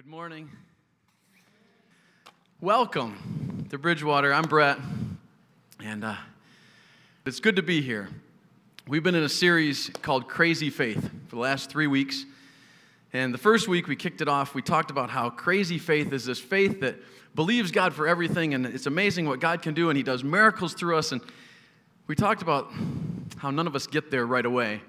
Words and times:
good 0.00 0.08
morning. 0.08 0.48
Welcome 2.58 3.66
to 3.68 3.76
Bridgewater. 3.76 4.32
I'm 4.32 4.44
Brett, 4.44 4.78
and 5.84 6.02
uh, 6.02 6.14
it's 7.26 7.38
good 7.38 7.56
to 7.56 7.62
be 7.62 7.82
here. 7.82 8.08
We've 8.88 9.02
been 9.02 9.14
in 9.14 9.24
a 9.24 9.28
series 9.28 9.90
called 10.00 10.26
Crazy 10.26 10.70
Faith 10.70 11.02
for 11.28 11.36
the 11.36 11.42
last 11.42 11.68
three 11.68 11.86
weeks. 11.86 12.24
And 13.12 13.34
the 13.34 13.36
first 13.36 13.68
week 13.68 13.88
we 13.88 13.94
kicked 13.94 14.22
it 14.22 14.28
off, 14.28 14.54
we 14.54 14.62
talked 14.62 14.90
about 14.90 15.10
how 15.10 15.28
crazy 15.28 15.76
faith 15.76 16.14
is 16.14 16.24
this 16.24 16.40
faith 16.40 16.80
that 16.80 16.96
believes 17.34 17.70
God 17.70 17.92
for 17.92 18.08
everything, 18.08 18.54
and 18.54 18.64
it's 18.64 18.86
amazing 18.86 19.26
what 19.26 19.38
God 19.38 19.60
can 19.60 19.74
do, 19.74 19.90
and 19.90 19.98
He 19.98 20.02
does 20.02 20.24
miracles 20.24 20.72
through 20.72 20.96
us. 20.96 21.12
And 21.12 21.20
we 22.06 22.14
talked 22.14 22.40
about 22.40 22.72
how 23.36 23.50
none 23.50 23.66
of 23.66 23.76
us 23.76 23.86
get 23.86 24.10
there 24.10 24.24
right 24.24 24.46
away, 24.46 24.80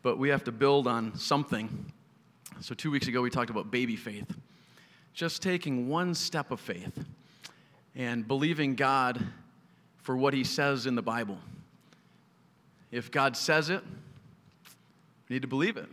but 0.00 0.16
we 0.16 0.30
have 0.30 0.44
to 0.44 0.52
build 0.52 0.86
on 0.86 1.14
something 1.18 1.92
so, 2.60 2.74
two 2.74 2.90
weeks 2.90 3.08
ago, 3.08 3.22
we 3.22 3.30
talked 3.30 3.50
about 3.50 3.70
baby 3.70 3.96
faith. 3.96 4.36
Just 5.14 5.42
taking 5.42 5.88
one 5.88 6.14
step 6.14 6.50
of 6.50 6.60
faith 6.60 7.04
and 7.94 8.26
believing 8.26 8.74
God 8.74 9.24
for 10.02 10.16
what 10.16 10.34
He 10.34 10.44
says 10.44 10.86
in 10.86 10.94
the 10.94 11.02
Bible. 11.02 11.38
If 12.90 13.10
God 13.10 13.36
says 13.36 13.70
it, 13.70 13.82
we 15.28 15.34
need 15.34 15.42
to 15.42 15.48
believe 15.48 15.76
it. 15.76 15.88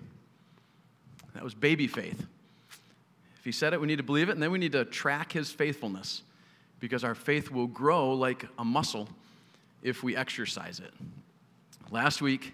That 1.33 1.43
was 1.43 1.53
baby 1.53 1.87
faith. 1.87 2.25
If 3.39 3.45
He 3.45 3.51
said 3.51 3.73
it, 3.73 3.79
we 3.79 3.87
need 3.87 3.97
to 3.97 4.03
believe 4.03 4.29
it, 4.29 4.33
and 4.33 4.43
then 4.43 4.51
we 4.51 4.59
need 4.59 4.73
to 4.73 4.85
track 4.85 5.31
His 5.31 5.51
faithfulness 5.51 6.23
because 6.79 7.03
our 7.03 7.15
faith 7.15 7.49
will 7.49 7.67
grow 7.67 8.13
like 8.13 8.45
a 8.59 8.65
muscle 8.65 9.07
if 9.83 10.03
we 10.03 10.15
exercise 10.15 10.79
it. 10.79 10.93
Last 11.89 12.21
week, 12.21 12.53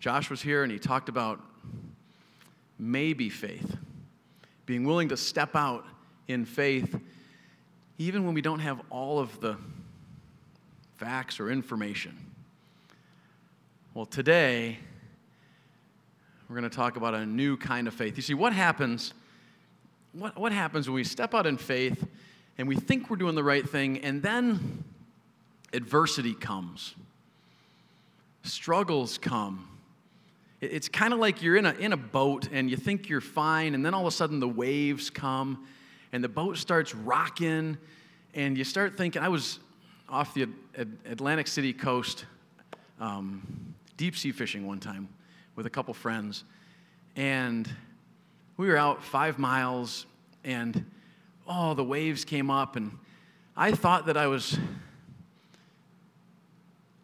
Josh 0.00 0.30
was 0.30 0.42
here 0.42 0.62
and 0.62 0.72
he 0.72 0.78
talked 0.78 1.08
about 1.08 1.40
maybe 2.78 3.28
faith. 3.28 3.76
Being 4.66 4.84
willing 4.84 5.08
to 5.08 5.16
step 5.16 5.56
out 5.56 5.84
in 6.28 6.44
faith, 6.44 6.98
even 7.98 8.24
when 8.24 8.34
we 8.34 8.42
don't 8.42 8.60
have 8.60 8.80
all 8.90 9.18
of 9.18 9.40
the 9.40 9.56
facts 10.96 11.40
or 11.40 11.50
information. 11.50 12.16
Well, 13.94 14.06
today, 14.06 14.78
we're 16.48 16.56
going 16.56 16.70
to 16.70 16.76
talk 16.76 16.96
about 16.96 17.14
a 17.14 17.26
new 17.26 17.56
kind 17.56 17.88
of 17.88 17.94
faith. 17.94 18.16
You 18.16 18.22
see, 18.22 18.34
what 18.34 18.52
happens, 18.52 19.14
what, 20.12 20.38
what 20.38 20.52
happens 20.52 20.88
when 20.88 20.94
we 20.94 21.04
step 21.04 21.34
out 21.34 21.46
in 21.46 21.56
faith 21.56 22.06
and 22.58 22.68
we 22.68 22.76
think 22.76 23.10
we're 23.10 23.16
doing 23.16 23.34
the 23.34 23.44
right 23.44 23.68
thing, 23.68 23.98
and 23.98 24.22
then 24.22 24.84
adversity 25.72 26.34
comes, 26.34 26.94
struggles 28.42 29.16
come, 29.18 29.68
it's 30.60 30.88
kind 30.88 31.12
of 31.12 31.20
like 31.20 31.42
you're 31.42 31.56
in 31.56 31.66
a, 31.66 31.72
in 31.74 31.92
a 31.92 31.96
boat 31.96 32.48
and 32.52 32.68
you 32.70 32.76
think 32.76 33.08
you're 33.08 33.20
fine, 33.20 33.74
and 33.74 33.84
then 33.84 33.94
all 33.94 34.02
of 34.02 34.08
a 34.08 34.10
sudden 34.10 34.40
the 34.40 34.48
waves 34.48 35.10
come 35.10 35.66
and 36.12 36.24
the 36.24 36.28
boat 36.28 36.56
starts 36.56 36.94
rocking, 36.94 37.76
and 38.34 38.56
you 38.56 38.64
start 38.64 38.96
thinking. 38.96 39.22
I 39.22 39.28
was 39.28 39.58
off 40.08 40.34
the 40.34 40.48
Atlantic 41.04 41.46
City 41.46 41.72
coast 41.72 42.24
um, 42.98 43.74
deep 43.96 44.16
sea 44.16 44.32
fishing 44.32 44.66
one 44.66 44.80
time 44.80 45.08
with 45.54 45.66
a 45.66 45.70
couple 45.70 45.92
friends, 45.94 46.44
and 47.14 47.68
we 48.56 48.68
were 48.68 48.76
out 48.76 49.04
five 49.04 49.38
miles, 49.38 50.06
and 50.44 50.84
oh, 51.46 51.74
the 51.74 51.84
waves 51.84 52.24
came 52.24 52.50
up, 52.50 52.76
and 52.76 52.96
I 53.56 53.72
thought 53.72 54.06
that 54.06 54.16
I 54.16 54.28
was 54.28 54.58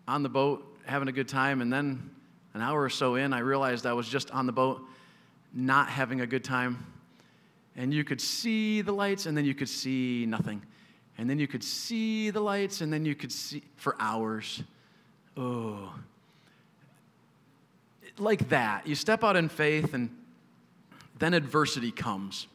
on 0.09 0.23
the 0.23 0.29
boat 0.29 0.67
having 0.87 1.09
a 1.09 1.13
good 1.13 1.29
time, 1.29 1.61
and 1.61 1.73
then 1.73 2.11
an 2.55 2.63
hour 2.63 2.83
or 2.83 2.89
so 2.89 3.17
in, 3.17 3.33
I 3.33 3.41
realized 3.41 3.85
I 3.85 3.93
was 3.93 4.09
just 4.09 4.31
on 4.31 4.47
the 4.47 4.53
boat, 4.53 4.81
not 5.53 5.89
having 5.89 6.21
a 6.21 6.27
good 6.27 6.45
time. 6.45 6.87
And 7.77 7.93
you 7.93 8.05
could 8.05 8.21
see 8.21 8.81
the 8.81 8.93
lights, 8.93 9.27
and 9.27 9.37
then 9.37 9.45
you 9.45 9.55
could 9.55 9.69
see 9.69 10.25
nothing. 10.27 10.63
And 11.19 11.29
then 11.29 11.39
you 11.41 11.49
could 11.49 11.65
see 11.65 12.31
the 12.31 12.41
lights, 12.41 12.81
and 12.81 12.93
then 12.93 13.05
you 13.05 13.17
could 13.17 13.33
see 13.33 13.63
for 13.77 13.97
hours. 13.99 14.63
Oh. 15.37 15.93
Like 18.19 18.49
that. 18.51 18.87
You 18.87 18.95
step 18.95 19.25
out 19.25 19.35
in 19.35 19.49
faith, 19.49 19.93
and 19.93 20.09
then 21.19 21.35
adversity 21.35 21.91
comes. 21.91 22.47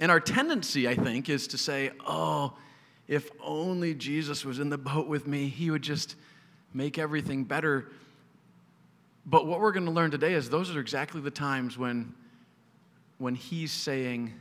And 0.00 0.10
our 0.10 0.20
tendency, 0.20 0.88
I 0.88 0.94
think, 0.94 1.28
is 1.28 1.46
to 1.48 1.58
say, 1.58 1.90
oh, 2.06 2.54
if 3.08 3.30
only 3.42 3.94
Jesus 3.94 4.44
was 4.44 4.58
in 4.58 4.70
the 4.70 4.78
boat 4.78 5.08
with 5.08 5.26
me, 5.26 5.48
he 5.48 5.70
would 5.70 5.82
just 5.82 6.14
make 6.72 6.98
everything 6.98 7.44
better. 7.44 7.86
But 9.26 9.46
what 9.46 9.60
we're 9.60 9.72
going 9.72 9.86
to 9.86 9.92
learn 9.92 10.10
today 10.10 10.34
is 10.34 10.48
those 10.48 10.74
are 10.74 10.80
exactly 10.80 11.20
the 11.20 11.30
times 11.30 11.76
when, 11.76 12.14
when 13.18 13.34
he's 13.34 13.72
saying, 13.72 14.32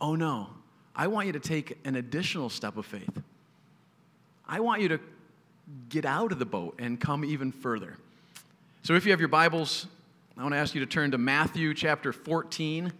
Oh 0.00 0.14
no, 0.14 0.48
I 0.96 1.06
want 1.06 1.26
you 1.26 1.32
to 1.34 1.40
take 1.40 1.78
an 1.84 1.96
additional 1.96 2.48
step 2.48 2.76
of 2.76 2.86
faith. 2.86 3.22
I 4.48 4.60
want 4.60 4.82
you 4.82 4.88
to 4.88 5.00
get 5.88 6.04
out 6.04 6.32
of 6.32 6.38
the 6.38 6.46
boat 6.46 6.76
and 6.78 6.98
come 7.00 7.24
even 7.24 7.52
further. 7.52 7.96
So 8.82 8.94
if 8.94 9.04
you 9.04 9.12
have 9.12 9.20
your 9.20 9.28
Bibles, 9.28 9.86
I 10.36 10.42
want 10.42 10.54
to 10.54 10.58
ask 10.58 10.74
you 10.74 10.80
to 10.80 10.86
turn 10.86 11.10
to 11.10 11.18
Matthew 11.18 11.74
chapter 11.74 12.12
14. 12.12 12.92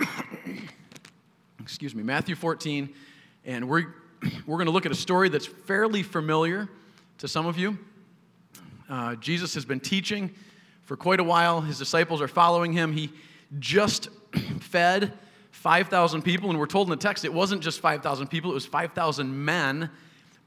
Excuse 1.60 1.94
me, 1.94 2.02
Matthew 2.02 2.36
14. 2.36 2.94
And 3.44 3.68
we're 3.68 3.86
we're 4.46 4.56
going 4.56 4.66
to 4.66 4.72
look 4.72 4.86
at 4.86 4.92
a 4.92 4.96
story 4.96 5.28
that's 5.28 5.46
fairly 5.46 6.02
familiar 6.02 6.68
to 7.18 7.28
some 7.28 7.46
of 7.46 7.58
you. 7.58 7.78
Uh, 8.88 9.14
Jesus 9.16 9.54
has 9.54 9.64
been 9.64 9.80
teaching 9.80 10.34
for 10.84 10.96
quite 10.96 11.20
a 11.20 11.24
while. 11.24 11.60
His 11.60 11.78
disciples 11.78 12.20
are 12.22 12.28
following 12.28 12.72
him. 12.72 12.92
He 12.92 13.10
just 13.58 14.08
fed 14.60 15.12
5,000 15.50 16.22
people, 16.22 16.50
and 16.50 16.58
we're 16.58 16.66
told 16.66 16.86
in 16.86 16.90
the 16.90 16.96
text 16.96 17.24
it 17.24 17.32
wasn't 17.32 17.62
just 17.62 17.80
5,000 17.80 18.28
people, 18.28 18.50
it 18.50 18.54
was 18.54 18.66
5,000 18.66 19.44
men 19.44 19.90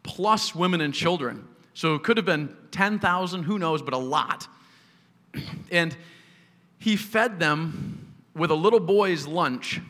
plus 0.04 0.56
women 0.56 0.82
and 0.82 0.94
children. 0.94 1.48
So 1.74 1.96
it 1.96 2.04
could 2.04 2.18
have 2.18 2.26
been 2.26 2.56
10,000, 2.72 3.44
who 3.44 3.60
knows, 3.60 3.82
but 3.82 3.94
a 3.94 3.98
lot. 3.98 4.48
And 5.72 5.96
he 6.80 6.96
fed 6.96 7.40
them 7.40 8.16
with 8.34 8.50
a 8.50 8.56
little 8.56 8.80
boy's 8.80 9.28
lunch 9.28 9.82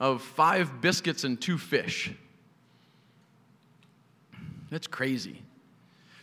of 0.00 0.22
five 0.22 0.80
biscuits 0.80 1.24
and 1.24 1.40
two 1.40 1.58
fish. 1.58 2.12
That's 4.74 4.88
crazy. 4.88 5.40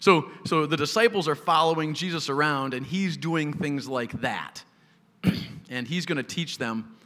So, 0.02 0.30
so 0.46 0.66
the 0.66 0.76
disciples 0.76 1.30
are 1.30 1.36
following 1.36 1.94
Jesus 1.94 2.28
around, 2.28 2.74
and 2.74 2.86
he's 2.86 3.16
doing 3.16 3.54
things 3.54 3.88
like 3.88 4.12
that. 4.20 4.62
and 5.70 5.88
he's 5.88 6.06
going 6.06 6.18
to 6.18 6.24
teach 6.24 6.58
them 6.58 6.98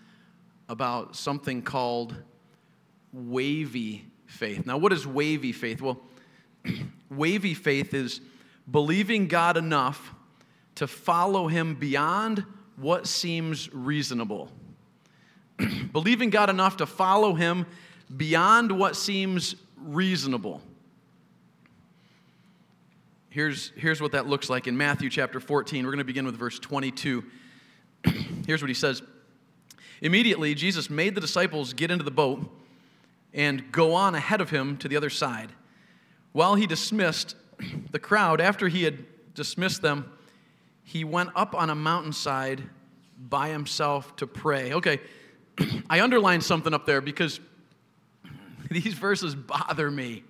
about 0.69 1.15
something 1.15 1.61
called 1.61 2.15
wavy 3.13 4.05
faith. 4.25 4.65
Now, 4.65 4.79
what 4.79 4.91
is 4.91 5.05
wavy 5.05 5.51
faith? 5.51 5.83
Well, 5.83 6.01
wavy 7.11 7.53
faith 7.53 7.93
is 7.93 8.21
believing 8.71 9.27
God 9.27 9.55
enough 9.55 10.15
to 10.73 10.87
follow 10.87 11.47
him 11.47 11.75
beyond 11.75 12.43
what 12.75 13.05
seems 13.05 13.71
reasonable. 13.71 14.49
believing 15.91 16.31
God 16.31 16.49
enough 16.49 16.77
to 16.77 16.87
follow 16.87 17.35
him 17.35 17.67
beyond 18.17 18.71
what 18.71 18.95
seems 18.95 19.55
reasonable. 19.77 20.63
Here's, 23.35 23.73
here's 23.75 23.99
what 23.99 24.13
that 24.13 24.27
looks 24.27 24.49
like 24.49 24.65
in 24.65 24.77
Matthew 24.77 25.09
chapter 25.09 25.41
14. 25.41 25.83
We're 25.83 25.91
going 25.91 25.97
to 25.97 26.05
begin 26.05 26.25
with 26.25 26.37
verse 26.37 26.57
22. 26.57 27.21
here's 28.47 28.61
what 28.61 28.69
he 28.69 28.73
says 28.73 29.01
Immediately, 30.01 30.55
Jesus 30.55 30.89
made 30.89 31.15
the 31.15 31.19
disciples 31.19 31.73
get 31.73 31.91
into 31.91 32.05
the 32.05 32.11
boat 32.11 32.49
and 33.33 33.73
go 33.73 33.93
on 33.93 34.15
ahead 34.15 34.39
of 34.39 34.51
him 34.51 34.77
to 34.77 34.87
the 34.87 34.95
other 34.95 35.09
side. 35.09 35.49
While 36.31 36.55
he 36.55 36.65
dismissed 36.65 37.35
the 37.91 37.99
crowd, 37.99 38.39
after 38.39 38.69
he 38.69 38.83
had 38.83 39.03
dismissed 39.33 39.81
them, 39.81 40.09
he 40.85 41.03
went 41.03 41.31
up 41.35 41.53
on 41.53 41.69
a 41.69 41.75
mountainside 41.75 42.63
by 43.19 43.49
himself 43.49 44.15
to 44.15 44.27
pray. 44.27 44.71
Okay, 44.71 45.01
I 45.89 45.99
underlined 45.99 46.45
something 46.45 46.73
up 46.73 46.85
there 46.85 47.01
because 47.01 47.41
these 48.71 48.93
verses 48.93 49.35
bother 49.35 49.91
me. 49.91 50.23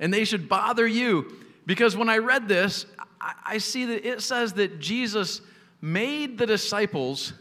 And 0.00 0.12
they 0.12 0.24
should 0.24 0.48
bother 0.48 0.84
you. 0.84 1.45
Because 1.66 1.96
when 1.96 2.08
I 2.08 2.18
read 2.18 2.48
this, 2.48 2.86
I 3.20 3.58
see 3.58 3.86
that 3.86 4.08
it 4.08 4.22
says 4.22 4.52
that 4.54 4.78
Jesus 4.78 5.40
made 5.80 6.38
the 6.38 6.46
disciples 6.46 7.32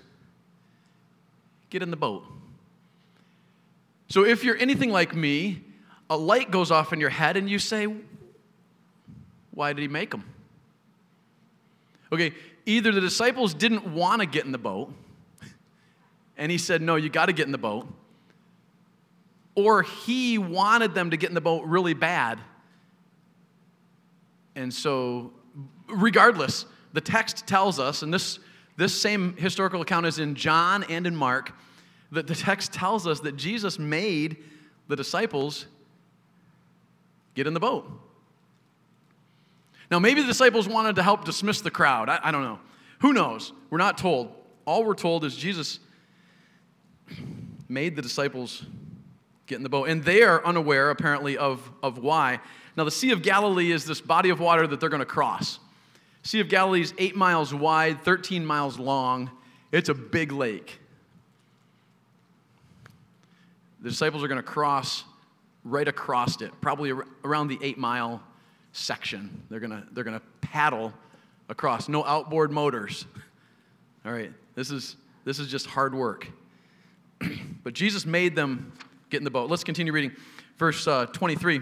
get 1.69 1.83
in 1.83 1.91
the 1.91 1.97
boat. 1.97 2.23
So 4.07 4.25
if 4.25 4.43
you're 4.43 4.57
anything 4.57 4.91
like 4.91 5.15
me, 5.15 5.63
a 6.09 6.17
light 6.17 6.51
goes 6.51 6.71
off 6.71 6.91
in 6.91 6.99
your 6.99 7.09
head 7.09 7.37
and 7.37 7.49
you 7.49 7.59
say, 7.59 7.87
Why 9.51 9.73
did 9.73 9.81
he 9.81 9.87
make 9.87 10.11
them? 10.11 10.23
Okay, 12.11 12.33
either 12.65 12.91
the 12.91 13.01
disciples 13.01 13.53
didn't 13.53 13.85
want 13.87 14.21
to 14.21 14.25
get 14.25 14.45
in 14.45 14.51
the 14.51 14.57
boat, 14.57 14.91
and 16.37 16.51
he 16.51 16.57
said, 16.57 16.81
No, 16.81 16.95
you 16.95 17.09
got 17.09 17.27
to 17.27 17.33
get 17.33 17.45
in 17.45 17.51
the 17.51 17.57
boat, 17.57 17.87
or 19.53 19.83
he 19.83 20.37
wanted 20.37 20.93
them 20.95 21.11
to 21.11 21.17
get 21.17 21.29
in 21.29 21.35
the 21.35 21.41
boat 21.41 21.65
really 21.65 21.93
bad 21.93 22.39
and 24.55 24.73
so, 24.73 25.31
regardless, 25.87 26.65
the 26.93 27.01
text 27.01 27.45
tells 27.45 27.79
us, 27.79 28.01
and 28.01 28.13
this, 28.13 28.39
This 28.77 28.93
same 28.93 29.37
historical 29.37 29.81
account 29.81 30.05
is 30.05 30.19
in 30.19 30.35
John 30.35 30.83
and 30.89 31.07
in 31.07 31.15
Mark. 31.15 31.53
That 32.11 32.27
the 32.27 32.35
text 32.35 32.73
tells 32.73 33.07
us 33.07 33.21
that 33.21 33.37
Jesus 33.37 33.79
made 33.79 34.37
the 34.87 34.95
disciples 34.95 35.65
get 37.33 37.47
in 37.47 37.53
the 37.53 37.59
boat. 37.59 37.89
Now, 39.89 39.99
maybe 39.99 40.21
the 40.21 40.27
disciples 40.27 40.67
wanted 40.67 40.95
to 40.95 41.03
help 41.03 41.25
dismiss 41.25 41.61
the 41.61 41.71
crowd. 41.71 42.09
I, 42.09 42.19
I 42.21 42.31
don't 42.31 42.43
know. 42.43 42.59
Who 42.99 43.13
knows? 43.13 43.53
We're 43.69 43.77
not 43.77 43.97
told. 43.97 44.33
All 44.65 44.83
we're 44.83 44.93
told 44.93 45.23
is 45.23 45.35
Jesus 45.35 45.79
made 47.69 47.95
the 47.95 48.01
disciples 48.01 48.65
get 49.47 49.55
in 49.55 49.63
the 49.63 49.69
boat. 49.69 49.89
And 49.89 50.03
they 50.03 50.23
are 50.23 50.45
unaware, 50.45 50.89
apparently, 50.89 51.37
of, 51.37 51.71
of 51.81 51.97
why. 51.97 52.39
Now, 52.77 52.83
the 52.83 52.91
Sea 52.91 53.11
of 53.11 53.21
Galilee 53.21 53.71
is 53.71 53.85
this 53.85 54.01
body 54.01 54.29
of 54.29 54.39
water 54.39 54.67
that 54.67 54.79
they're 54.79 54.89
going 54.89 54.99
to 54.99 55.05
cross. 55.05 55.59
Sea 56.23 56.39
of 56.39 56.49
Galilee 56.49 56.81
is 56.81 56.93
eight 56.97 57.15
miles 57.15 57.53
wide, 57.53 58.01
13 58.01 58.45
miles 58.45 58.79
long. 58.79 59.29
It's 59.71 59.89
a 59.89 59.93
big 59.93 60.31
lake. 60.31 60.79
The 63.81 63.89
disciples 63.89 64.23
are 64.23 64.27
going 64.27 64.41
to 64.41 64.43
cross 64.43 65.03
right 65.63 65.87
across 65.87 66.41
it, 66.41 66.51
probably 66.61 66.91
around 67.23 67.47
the 67.47 67.59
eight 67.61 67.77
mile 67.77 68.21
section. 68.71 69.43
They're 69.49 69.59
going 69.59 69.71
to 69.71 69.83
they're 69.91 70.03
going 70.03 70.19
to 70.19 70.25
paddle 70.41 70.93
across. 71.49 71.87
No 71.87 72.03
outboard 72.03 72.51
motors. 72.51 73.05
All 74.05 74.11
right, 74.11 74.31
this 74.53 74.71
is, 74.71 74.95
this 75.23 75.39
is 75.39 75.47
just 75.47 75.65
hard 75.65 75.95
work. 75.95 76.27
but 77.63 77.73
Jesus 77.73 78.05
made 78.05 78.35
them 78.35 78.73
get 79.09 79.17
in 79.17 79.23
the 79.23 79.31
boat. 79.31 79.49
Let's 79.49 79.63
continue 79.63 79.91
reading. 79.91 80.11
Verse 80.57 80.87
uh, 80.87 81.07
23. 81.07 81.61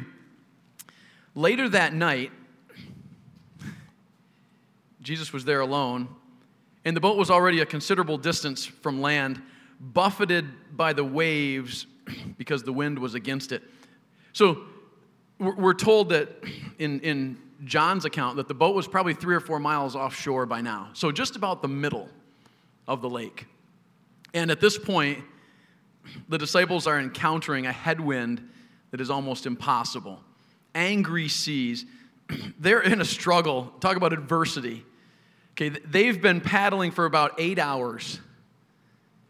Later 1.36 1.68
that 1.70 1.94
night, 1.94 2.32
Jesus 5.02 5.34
was 5.34 5.46
there 5.46 5.62
alone, 5.62 6.08
and 6.86 6.96
the 6.96 7.02
boat 7.02 7.18
was 7.18 7.30
already 7.30 7.60
a 7.62 7.66
considerable 7.66 8.18
distance 8.18 8.66
from 8.66 9.02
land, 9.02 9.42
buffeted 9.80 10.46
by 10.76 10.94
the 10.94 11.04
waves 11.04 11.86
because 12.38 12.64
the 12.64 12.74
wind 12.74 12.98
was 13.00 13.16
against 13.16 13.52
it. 13.52 13.64
So 14.32 14.64
we're 15.40 15.74
told 15.74 16.10
that 16.10 16.30
in, 16.80 17.00
in 17.02 17.38
John's 17.66 18.06
account 18.06 18.38
that 18.38 18.48
the 18.48 18.54
boat 18.54 18.76
was 18.76 18.88
probably 18.88 19.14
three 19.14 19.36
or 19.36 19.40
four 19.40 19.60
miles 19.60 19.96
offshore 19.96 20.46
by 20.46 20.62
now. 20.62 20.90
So 20.94 21.12
just 21.12 21.36
about 21.36 21.62
the 21.62 21.68
middle 21.68 22.10
of 22.88 23.02
the 23.02 23.10
lake. 23.10 23.46
And 24.34 24.52
at 24.52 24.60
this 24.60 24.78
point, 24.78 25.24
the 26.30 26.38
disciples 26.38 26.88
are 26.88 27.00
encountering 27.00 27.66
a 27.66 27.72
headwind 27.72 28.48
that 28.92 29.02
is 29.02 29.10
almost 29.10 29.46
impossible. 29.46 30.22
Angry 30.76 31.28
seas. 31.28 31.86
They're 32.60 32.82
in 32.82 33.02
a 33.02 33.06
struggle. 33.06 33.74
Talk 33.80 33.98
about 33.98 34.14
adversity. 34.14 34.86
Okay, 35.54 35.70
they've 35.70 36.20
been 36.20 36.42
paddling 36.42 36.90
for 36.90 37.06
about 37.06 37.36
eight 37.38 37.60
hours, 37.60 38.20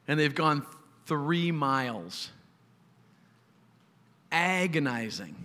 and 0.08 0.18
they've 0.18 0.34
gone 0.34 0.66
three 1.06 1.52
miles. 1.52 2.30
Agonizing. 4.32 5.36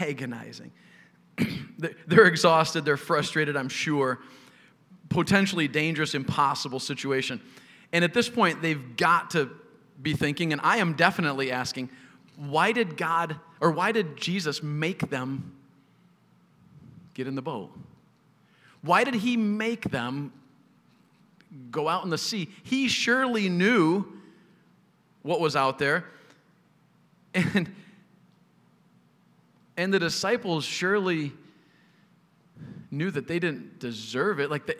Agonizing. 0.00 0.72
they're 2.06 2.26
exhausted, 2.26 2.84
they're 2.84 2.96
frustrated, 2.96 3.56
I'm 3.56 3.68
sure. 3.68 4.18
Potentially 5.08 5.68
dangerous, 5.68 6.14
impossible 6.14 6.80
situation. 6.80 7.40
And 7.92 8.04
at 8.04 8.14
this 8.14 8.28
point, 8.28 8.62
they've 8.62 8.96
got 8.96 9.30
to 9.30 9.50
be 10.02 10.14
thinking, 10.14 10.52
and 10.52 10.60
I 10.62 10.78
am 10.78 10.94
definitely 10.94 11.50
asking, 11.50 11.90
why 12.36 12.72
did 12.72 12.96
God 12.96 13.36
or 13.60 13.70
why 13.70 13.92
did 13.92 14.16
Jesus 14.16 14.62
make 14.62 15.10
them 15.10 15.52
get 17.14 17.26
in 17.26 17.34
the 17.34 17.42
boat? 17.42 17.70
Why 18.82 19.04
did 19.04 19.14
he 19.14 19.36
make 19.36 19.90
them 19.90 20.32
go 21.70 21.88
out 21.88 22.04
in 22.04 22.10
the 22.10 22.18
sea? 22.18 22.48
He 22.62 22.88
surely 22.88 23.48
knew 23.48 24.06
what 25.22 25.40
was 25.40 25.54
out 25.54 25.78
there. 25.78 26.04
And 27.34 27.70
and 29.80 29.94
the 29.94 29.98
disciples 29.98 30.66
surely 30.66 31.32
knew 32.90 33.10
that 33.10 33.26
they 33.26 33.38
didn't 33.38 33.78
deserve 33.78 34.38
it. 34.38 34.50
Like, 34.50 34.66
they, 34.66 34.74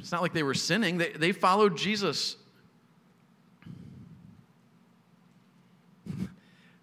it's 0.00 0.10
not 0.10 0.22
like 0.22 0.32
they 0.32 0.42
were 0.42 0.54
sinning, 0.54 0.98
they, 0.98 1.12
they 1.12 1.30
followed 1.30 1.76
Jesus. 1.76 2.34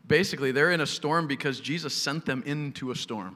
Basically, 0.08 0.52
they're 0.52 0.72
in 0.72 0.82
a 0.82 0.88
storm 0.88 1.28
because 1.28 1.60
Jesus 1.60 1.94
sent 1.94 2.26
them 2.26 2.44
into 2.46 2.92
a 2.92 2.96
storm. 2.96 3.36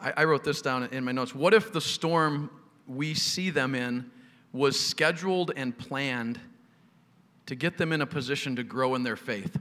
I, 0.00 0.12
I 0.16 0.24
wrote 0.24 0.44
this 0.44 0.60
down 0.60 0.84
in 0.84 1.04
my 1.04 1.12
notes. 1.12 1.34
What 1.34 1.54
if 1.54 1.72
the 1.72 1.80
storm 1.80 2.50
we 2.86 3.14
see 3.14 3.50
them 3.50 3.74
in 3.74 4.10
was 4.52 4.78
scheduled 4.78 5.52
and 5.56 5.76
planned 5.76 6.40
to 7.46 7.54
get 7.54 7.78
them 7.78 7.92
in 7.92 8.00
a 8.00 8.06
position 8.06 8.56
to 8.56 8.64
grow 8.64 8.94
in 8.94 9.02
their 9.02 9.16
faith? 9.16 9.56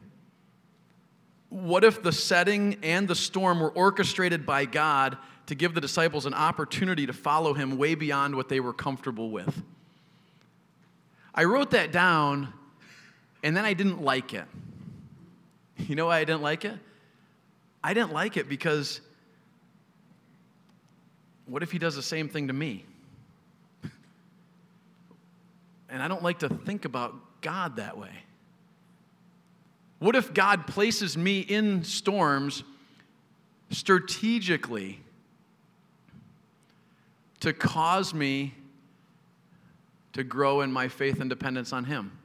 What 1.49 1.83
if 1.83 2.01
the 2.01 2.11
setting 2.11 2.77
and 2.81 3.07
the 3.07 3.15
storm 3.15 3.59
were 3.59 3.71
orchestrated 3.71 4.45
by 4.45 4.65
God 4.65 5.17
to 5.45 5.55
give 5.55 5.75
the 5.75 5.81
disciples 5.81 6.25
an 6.25 6.33
opportunity 6.33 7.05
to 7.05 7.13
follow 7.13 7.53
him 7.53 7.77
way 7.77 7.95
beyond 7.95 8.35
what 8.35 8.49
they 8.49 8.59
were 8.59 8.73
comfortable 8.73 9.29
with? 9.29 9.63
I 11.35 11.43
wrote 11.43 11.71
that 11.71 11.91
down 11.91 12.53
and 13.43 13.55
then 13.55 13.65
I 13.65 13.73
didn't 13.73 14.01
like 14.01 14.33
it. 14.33 14.45
You 15.77 15.95
know 15.95 16.07
why 16.07 16.19
I 16.19 16.23
didn't 16.23 16.41
like 16.41 16.63
it? 16.63 16.79
I 17.83 17.93
didn't 17.93 18.13
like 18.13 18.37
it 18.37 18.47
because 18.47 19.01
what 21.45 21.61
if 21.61 21.71
he 21.71 21.77
does 21.77 21.95
the 21.95 22.01
same 22.01 22.29
thing 22.29 22.47
to 22.47 22.53
me? 22.53 22.85
And 25.87 26.01
I 26.01 26.07
don't 26.09 26.23
like 26.23 26.39
to 26.39 26.49
think 26.49 26.83
about 26.83 27.13
God 27.41 27.75
that 27.77 27.97
way. 27.97 28.09
What 29.99 30.15
if 30.15 30.33
God 30.33 30.67
places 30.67 31.15
me 31.15 31.39
in 31.39 31.83
storms 31.83 32.63
strategically 33.69 34.99
to 37.39 37.53
cause 37.53 38.13
me 38.13 38.55
to 40.15 40.23
grow 40.23 40.61
in 40.61 40.71
my 40.71 40.87
faith 40.87 41.21
and 41.21 41.29
dependence 41.29 41.71
on 41.71 41.85
Him? 41.85 42.17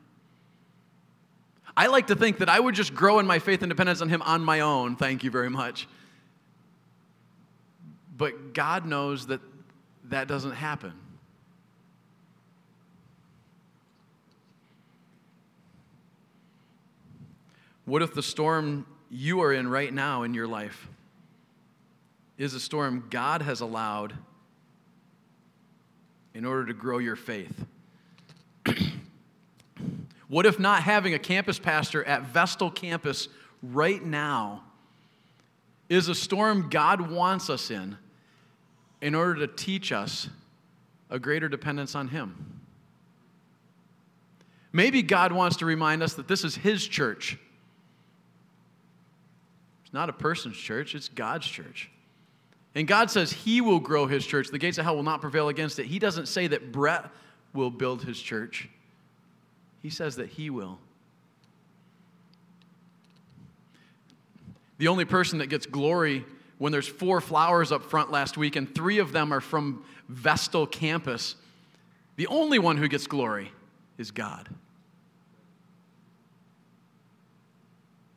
I 1.76 1.86
like 1.88 2.06
to 2.08 2.16
think 2.16 2.38
that 2.38 2.48
I 2.48 2.58
would 2.58 2.74
just 2.74 2.94
grow 2.94 3.18
in 3.18 3.26
my 3.26 3.38
faith 3.38 3.62
and 3.62 3.68
dependence 3.68 4.00
on 4.00 4.08
Him 4.08 4.22
on 4.22 4.42
my 4.42 4.60
own. 4.60 4.96
Thank 4.96 5.22
you 5.24 5.30
very 5.30 5.50
much. 5.50 5.86
But 8.16 8.54
God 8.54 8.86
knows 8.86 9.26
that 9.26 9.40
that 10.04 10.28
doesn't 10.28 10.52
happen. 10.52 10.92
What 17.86 18.02
if 18.02 18.14
the 18.14 18.22
storm 18.22 18.86
you 19.10 19.42
are 19.42 19.52
in 19.52 19.66
right 19.66 19.92
now 19.92 20.22
in 20.22 20.32
your 20.32 20.46
life 20.46 20.88
is 22.38 22.54
a 22.54 22.60
storm 22.60 23.06
God 23.10 23.42
has 23.42 23.60
allowed 23.60 24.14
in 26.34 26.44
order 26.44 26.66
to 26.66 26.74
grow 26.74 26.98
your 26.98 27.16
faith? 27.16 27.64
What 30.30 30.46
if 30.46 30.58
not 30.58 30.84
having 30.84 31.12
a 31.12 31.18
campus 31.18 31.58
pastor 31.58 32.04
at 32.04 32.22
Vestal 32.22 32.70
campus 32.70 33.28
right 33.62 34.02
now 34.02 34.62
is 35.88 36.08
a 36.08 36.14
storm 36.14 36.70
God 36.70 37.10
wants 37.10 37.50
us 37.50 37.70
in 37.70 37.98
in 39.02 39.16
order 39.16 39.44
to 39.44 39.52
teach 39.52 39.90
us 39.90 40.28
a 41.10 41.18
greater 41.18 41.48
dependence 41.48 41.96
on 41.96 42.06
Him? 42.08 42.60
Maybe 44.72 45.02
God 45.02 45.32
wants 45.32 45.56
to 45.56 45.66
remind 45.66 46.00
us 46.00 46.14
that 46.14 46.28
this 46.28 46.44
is 46.44 46.54
His 46.54 46.86
church 46.86 47.36
it's 49.90 49.92
not 49.92 50.08
a 50.08 50.12
person's 50.12 50.56
church, 50.56 50.94
it's 50.94 51.08
God's 51.08 51.48
church. 51.48 51.90
And 52.76 52.86
God 52.86 53.10
says 53.10 53.32
He 53.32 53.60
will 53.60 53.80
grow 53.80 54.06
His 54.06 54.24
church. 54.24 54.46
The 54.46 54.58
gates 54.58 54.78
of 54.78 54.84
hell 54.84 54.94
will 54.94 55.02
not 55.02 55.20
prevail 55.20 55.48
against 55.48 55.80
it. 55.80 55.86
He 55.86 55.98
doesn't 55.98 56.26
say 56.26 56.46
that 56.46 56.70
Brett 56.70 57.10
will 57.52 57.70
build 57.70 58.04
His 58.04 58.22
church, 58.22 58.68
He 59.82 59.90
says 59.90 60.16
that 60.16 60.28
He 60.28 60.50
will. 60.50 60.78
The 64.78 64.88
only 64.88 65.04
person 65.04 65.38
that 65.38 65.48
gets 65.48 65.66
glory 65.66 66.24
when 66.58 66.72
there's 66.72 66.88
four 66.88 67.20
flowers 67.20 67.72
up 67.72 67.82
front 67.82 68.10
last 68.10 68.36
week 68.36 68.56
and 68.56 68.74
three 68.74 68.98
of 68.98 69.12
them 69.12 69.32
are 69.32 69.40
from 69.40 69.84
Vestal 70.08 70.66
campus, 70.66 71.36
the 72.16 72.26
only 72.26 72.58
one 72.58 72.76
who 72.76 72.88
gets 72.88 73.06
glory 73.06 73.52
is 73.96 74.10
God. 74.10 74.48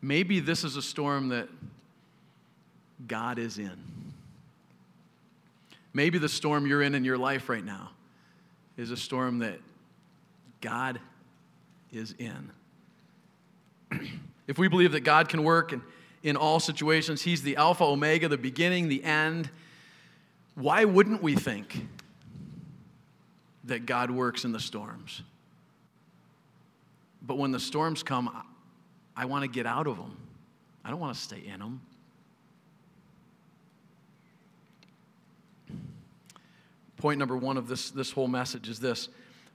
Maybe 0.02 0.42
this 0.42 0.64
is 0.64 0.76
a 0.76 0.82
storm 0.82 1.30
that 1.30 1.48
God 3.08 3.40
is 3.40 3.58
in. 3.58 3.78
Maybe 5.94 6.18
the 6.18 6.30
storm 6.30 6.66
you're 6.66 6.82
in 6.82 6.96
in 6.96 7.06
your 7.06 7.18
life 7.18 7.48
right 7.48 7.64
now 7.64 7.92
is 8.76 8.92
a 8.92 8.98
storm 8.98 9.40
that 9.40 9.60
God 10.60 11.00
is 11.94 12.16
in. 12.18 12.52
if 14.48 14.58
we 14.58 14.68
believe 14.68 14.92
that 14.94 15.02
God 15.02 15.30
can 15.30 15.44
work 15.44 15.72
in, 15.72 15.82
in 16.24 16.36
all 16.36 16.60
situations, 16.60 17.22
He's 17.22 17.42
the 17.42 17.56
Alpha, 17.56 17.84
Omega, 17.84 18.28
the 18.28 18.38
beginning, 18.38 18.90
the 18.90 19.04
end, 19.04 19.50
why 20.56 20.86
wouldn't 20.86 21.22
we 21.24 21.36
think 21.36 21.88
that 23.64 23.86
God 23.86 24.12
works 24.12 24.44
in 24.44 24.52
the 24.52 24.60
storms? 24.60 25.22
But 27.22 27.38
when 27.38 27.52
the 27.52 27.60
storms 27.60 28.04
come, 28.04 28.44
I 29.16 29.26
want 29.26 29.44
to 29.44 29.48
get 29.48 29.66
out 29.66 29.88
of 29.88 29.98
them. 29.98 30.18
I 30.84 30.90
don't 30.90 31.00
want 31.00 31.16
to 31.16 31.22
stay 31.22 31.42
in 31.46 31.60
them. 31.60 31.82
Point 36.98 37.20
number 37.20 37.36
one 37.36 37.58
of 37.58 37.68
this, 37.68 37.92
this 37.92 38.12
whole 38.12 38.28
message 38.28 38.70
is 38.70 38.80
this 38.80 39.10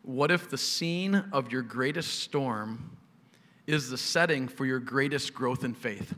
What 0.09 0.31
if 0.31 0.49
the 0.49 0.57
scene 0.57 1.23
of 1.33 1.53
your 1.53 1.61
greatest 1.61 2.21
storm 2.21 2.97
is 3.67 3.91
the 3.91 3.99
setting 3.99 4.49
for 4.49 4.65
your 4.65 4.79
greatest 4.79 5.35
growth 5.35 5.65
in 5.65 5.75
faith? 5.75 6.15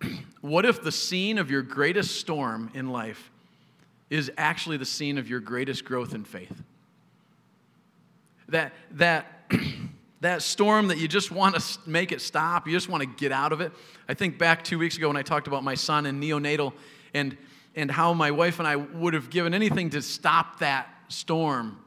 what 0.42 0.64
if 0.64 0.80
the 0.80 0.92
scene 0.92 1.38
of 1.38 1.50
your 1.50 1.62
greatest 1.62 2.20
storm 2.20 2.70
in 2.72 2.90
life 2.90 3.32
is 4.10 4.30
actually 4.38 4.76
the 4.76 4.84
scene 4.84 5.18
of 5.18 5.28
your 5.28 5.40
greatest 5.40 5.84
growth 5.84 6.14
in 6.14 6.22
faith? 6.22 6.62
That, 8.46 8.72
that, 8.92 9.50
that 10.20 10.40
storm 10.40 10.86
that 10.86 10.98
you 10.98 11.08
just 11.08 11.32
want 11.32 11.56
to 11.56 11.78
make 11.84 12.12
it 12.12 12.20
stop, 12.20 12.68
you 12.68 12.72
just 12.72 12.88
want 12.88 13.00
to 13.00 13.08
get 13.08 13.32
out 13.32 13.52
of 13.52 13.60
it. 13.60 13.72
I 14.08 14.14
think 14.14 14.38
back 14.38 14.62
two 14.62 14.78
weeks 14.78 14.96
ago 14.96 15.08
when 15.08 15.16
I 15.16 15.22
talked 15.22 15.48
about 15.48 15.64
my 15.64 15.74
son 15.74 16.06
in 16.06 16.20
neonatal 16.20 16.74
and, 17.12 17.36
and 17.74 17.90
how 17.90 18.14
my 18.14 18.30
wife 18.30 18.60
and 18.60 18.68
I 18.68 18.76
would 18.76 19.14
have 19.14 19.30
given 19.30 19.52
anything 19.52 19.90
to 19.90 20.00
stop 20.00 20.60
that 20.60 20.86
storm, 21.08 21.81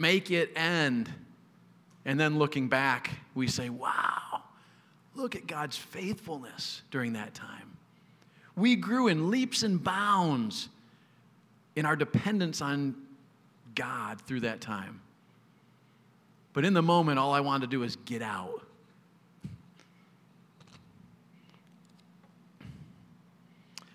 make 0.00 0.30
it 0.30 0.50
end. 0.56 1.10
And 2.04 2.18
then 2.18 2.38
looking 2.38 2.68
back, 2.68 3.10
we 3.34 3.46
say, 3.46 3.68
wow, 3.68 4.42
look 5.14 5.36
at 5.36 5.46
God's 5.46 5.76
faithfulness 5.76 6.82
during 6.90 7.12
that 7.12 7.34
time. 7.34 7.76
We 8.56 8.74
grew 8.76 9.08
in 9.08 9.30
leaps 9.30 9.62
and 9.62 9.82
bounds 9.82 10.68
in 11.76 11.84
our 11.84 11.96
dependence 11.96 12.62
on 12.62 12.96
God 13.74 14.20
through 14.22 14.40
that 14.40 14.60
time. 14.60 15.00
But 16.52 16.64
in 16.64 16.74
the 16.74 16.82
moment, 16.82 17.18
all 17.18 17.32
I 17.32 17.40
wanted 17.40 17.70
to 17.70 17.76
do 17.76 17.82
is 17.84 17.96
get 17.96 18.22
out. 18.22 18.62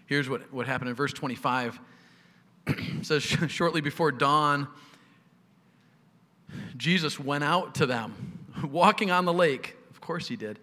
Here's 0.05 0.29
what, 0.29 0.53
what 0.53 0.67
happened 0.67 0.89
in 0.89 0.95
verse 0.95 1.13
25. 1.13 1.79
it 2.67 3.05
says, 3.05 3.23
Shortly 3.47 3.81
before 3.81 4.11
dawn, 4.11 4.67
Jesus 6.77 7.19
went 7.19 7.43
out 7.43 7.75
to 7.75 7.85
them, 7.85 8.39
walking 8.63 9.11
on 9.11 9.25
the 9.25 9.33
lake. 9.33 9.75
Of 9.91 10.01
course 10.01 10.27
he 10.27 10.35
did. 10.35 10.59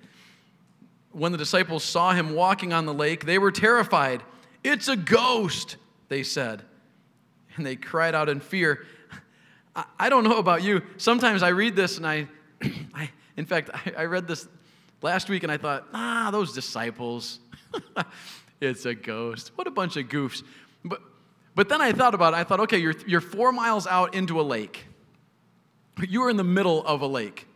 When 1.13 1.33
the 1.33 1.39
disciples 1.39 1.85
saw 1.85 2.13
him 2.13 2.35
walking 2.35 2.73
on 2.73 2.87
the 2.87 2.95
lake, 2.95 3.27
they 3.27 3.39
were 3.39 3.53
terrified. 3.53 4.23
It's 4.65 4.89
a 4.89 4.97
ghost, 4.97 5.77
they 6.09 6.23
said. 6.23 6.63
And 7.57 7.67
they 7.67 7.77
cried 7.77 8.15
out 8.15 8.29
in 8.29 8.41
fear. 8.41 8.87
I 9.99 10.09
don't 10.09 10.25
know 10.25 10.39
about 10.39 10.63
you. 10.63 10.83
Sometimes 10.97 11.43
I 11.43 11.49
read 11.49 11.77
this 11.77 11.99
and 11.99 12.07
I, 12.07 12.29
I 12.95 13.11
in 13.37 13.45
fact, 13.45 13.71
I, 13.73 13.93
I 13.99 14.05
read 14.05 14.27
this 14.27 14.49
last 15.03 15.29
week 15.29 15.43
and 15.43 15.53
I 15.53 15.57
thought, 15.57 15.87
ah, 15.93 16.31
those 16.31 16.53
disciples. 16.53 17.41
it's 18.61 18.87
a 18.87 18.95
ghost. 18.95 19.53
What 19.57 19.67
a 19.67 19.71
bunch 19.71 19.97
of 19.97 20.07
goofs. 20.09 20.43
But, 20.85 21.01
but 21.55 21.69
then 21.69 21.81
I 21.81 21.93
thought 21.93 22.15
about 22.15 22.35
it. 22.35 22.37
I 22.37 22.45
thought, 22.45 22.61
okay, 22.61 22.79
you're, 22.79 22.95
you're 23.07 23.21
four 23.21 23.53
miles 23.53 23.87
out 23.87 24.15
into 24.15 24.41
a 24.41 24.43
lake. 24.43 24.87
You're 26.09 26.31
in 26.31 26.37
the 26.37 26.45
middle 26.45 26.85
of 26.87 27.01
a 27.03 27.07
lake. 27.07 27.47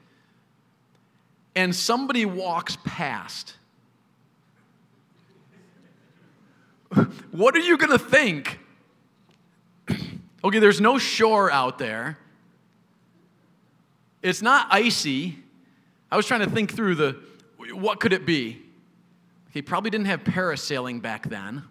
And 1.55 1.75
somebody 1.75 2.25
walks 2.27 2.77
past. 2.85 3.57
what 7.31 7.55
are 7.57 7.61
you 7.61 7.77
going 7.79 7.93
to 7.93 7.99
think? 7.99 8.61
Okay, 10.45 10.61
there's 10.61 10.81
no 10.81 10.97
shore 10.97 11.51
out 11.51 11.77
there. 11.79 12.19
It's 14.23 14.43
not 14.43 14.69
icy. 14.71 15.37
I 16.09 16.17
was 16.17 16.25
trying 16.27 16.41
to 16.41 16.51
think 16.51 16.73
through 16.73 16.95
the 16.95 17.17
what 17.73 17.99
could 17.99 18.13
it 18.13 18.25
be? 18.25 18.63
He 19.51 19.61
probably 19.61 19.91
didn't 19.91 20.07
have 20.07 20.23
parasailing 20.23 21.03
back 21.03 21.29
then. 21.29 21.65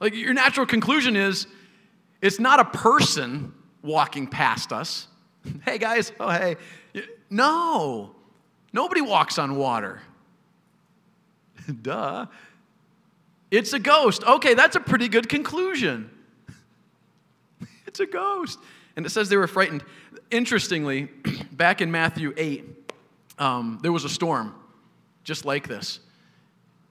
Like 0.00 0.14
your 0.14 0.32
natural 0.32 0.64
conclusion 0.64 1.14
is 1.14 1.46
it's 2.22 2.38
not 2.40 2.58
a 2.58 2.64
person 2.64 3.52
walking 3.82 4.26
past 4.26 4.72
us. 4.72 5.08
hey 5.64 5.78
guys, 5.78 6.12
oh 6.20 6.30
hey. 6.30 6.56
No. 7.30 8.14
Nobody 8.72 9.00
walks 9.00 9.38
on 9.38 9.56
water. 9.56 10.00
Duh. 11.82 12.26
It's 13.50 13.72
a 13.72 13.78
ghost. 13.78 14.24
Okay, 14.24 14.54
that's 14.54 14.76
a 14.76 14.80
pretty 14.80 15.08
good 15.08 15.28
conclusion. 15.28 16.10
it's 17.86 18.00
a 18.00 18.06
ghost. 18.06 18.58
And 18.96 19.04
it 19.04 19.10
says 19.10 19.28
they 19.28 19.36
were 19.36 19.46
frightened. 19.46 19.84
Interestingly, 20.30 21.04
back 21.52 21.80
in 21.80 21.90
Matthew 21.90 22.32
8, 22.36 22.92
um, 23.38 23.78
there 23.82 23.92
was 23.92 24.04
a 24.04 24.08
storm 24.08 24.54
just 25.24 25.44
like 25.44 25.68
this. 25.68 26.00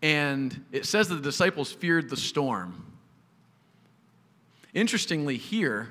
And 0.01 0.63
it 0.71 0.85
says 0.85 1.09
that 1.09 1.15
the 1.15 1.21
disciples 1.21 1.71
feared 1.71 2.09
the 2.09 2.17
storm. 2.17 2.85
Interestingly, 4.73 5.37
here, 5.37 5.89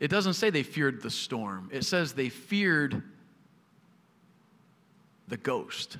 it 0.00 0.08
doesn't 0.08 0.34
say 0.34 0.50
they 0.50 0.62
feared 0.62 1.02
the 1.02 1.10
storm, 1.10 1.68
it 1.72 1.84
says 1.84 2.12
they 2.12 2.28
feared 2.28 3.02
the 5.28 5.36
ghost. 5.36 5.98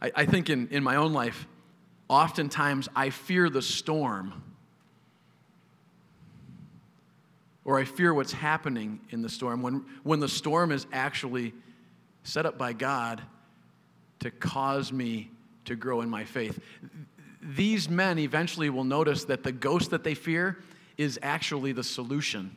I, 0.00 0.10
I 0.14 0.26
think 0.26 0.50
in, 0.50 0.68
in 0.68 0.82
my 0.82 0.96
own 0.96 1.12
life, 1.12 1.46
oftentimes 2.08 2.88
I 2.96 3.10
fear 3.10 3.48
the 3.48 3.62
storm 3.62 4.42
or 7.64 7.78
I 7.78 7.84
fear 7.84 8.12
what's 8.12 8.32
happening 8.32 9.00
in 9.10 9.22
the 9.22 9.28
storm 9.28 9.62
when, 9.62 9.84
when 10.02 10.20
the 10.20 10.28
storm 10.28 10.72
is 10.72 10.86
actually 10.92 11.52
set 12.24 12.44
up 12.44 12.58
by 12.58 12.72
God 12.72 13.22
to 14.20 14.30
cause 14.30 14.92
me 14.92 15.30
to 15.64 15.76
grow 15.76 16.00
in 16.00 16.10
my 16.10 16.24
faith. 16.24 16.60
These 17.40 17.88
men 17.88 18.18
eventually 18.18 18.70
will 18.70 18.84
notice 18.84 19.24
that 19.24 19.42
the 19.42 19.52
ghost 19.52 19.90
that 19.90 20.04
they 20.04 20.14
fear 20.14 20.58
is 20.96 21.18
actually 21.22 21.72
the 21.72 21.84
solution 21.84 22.54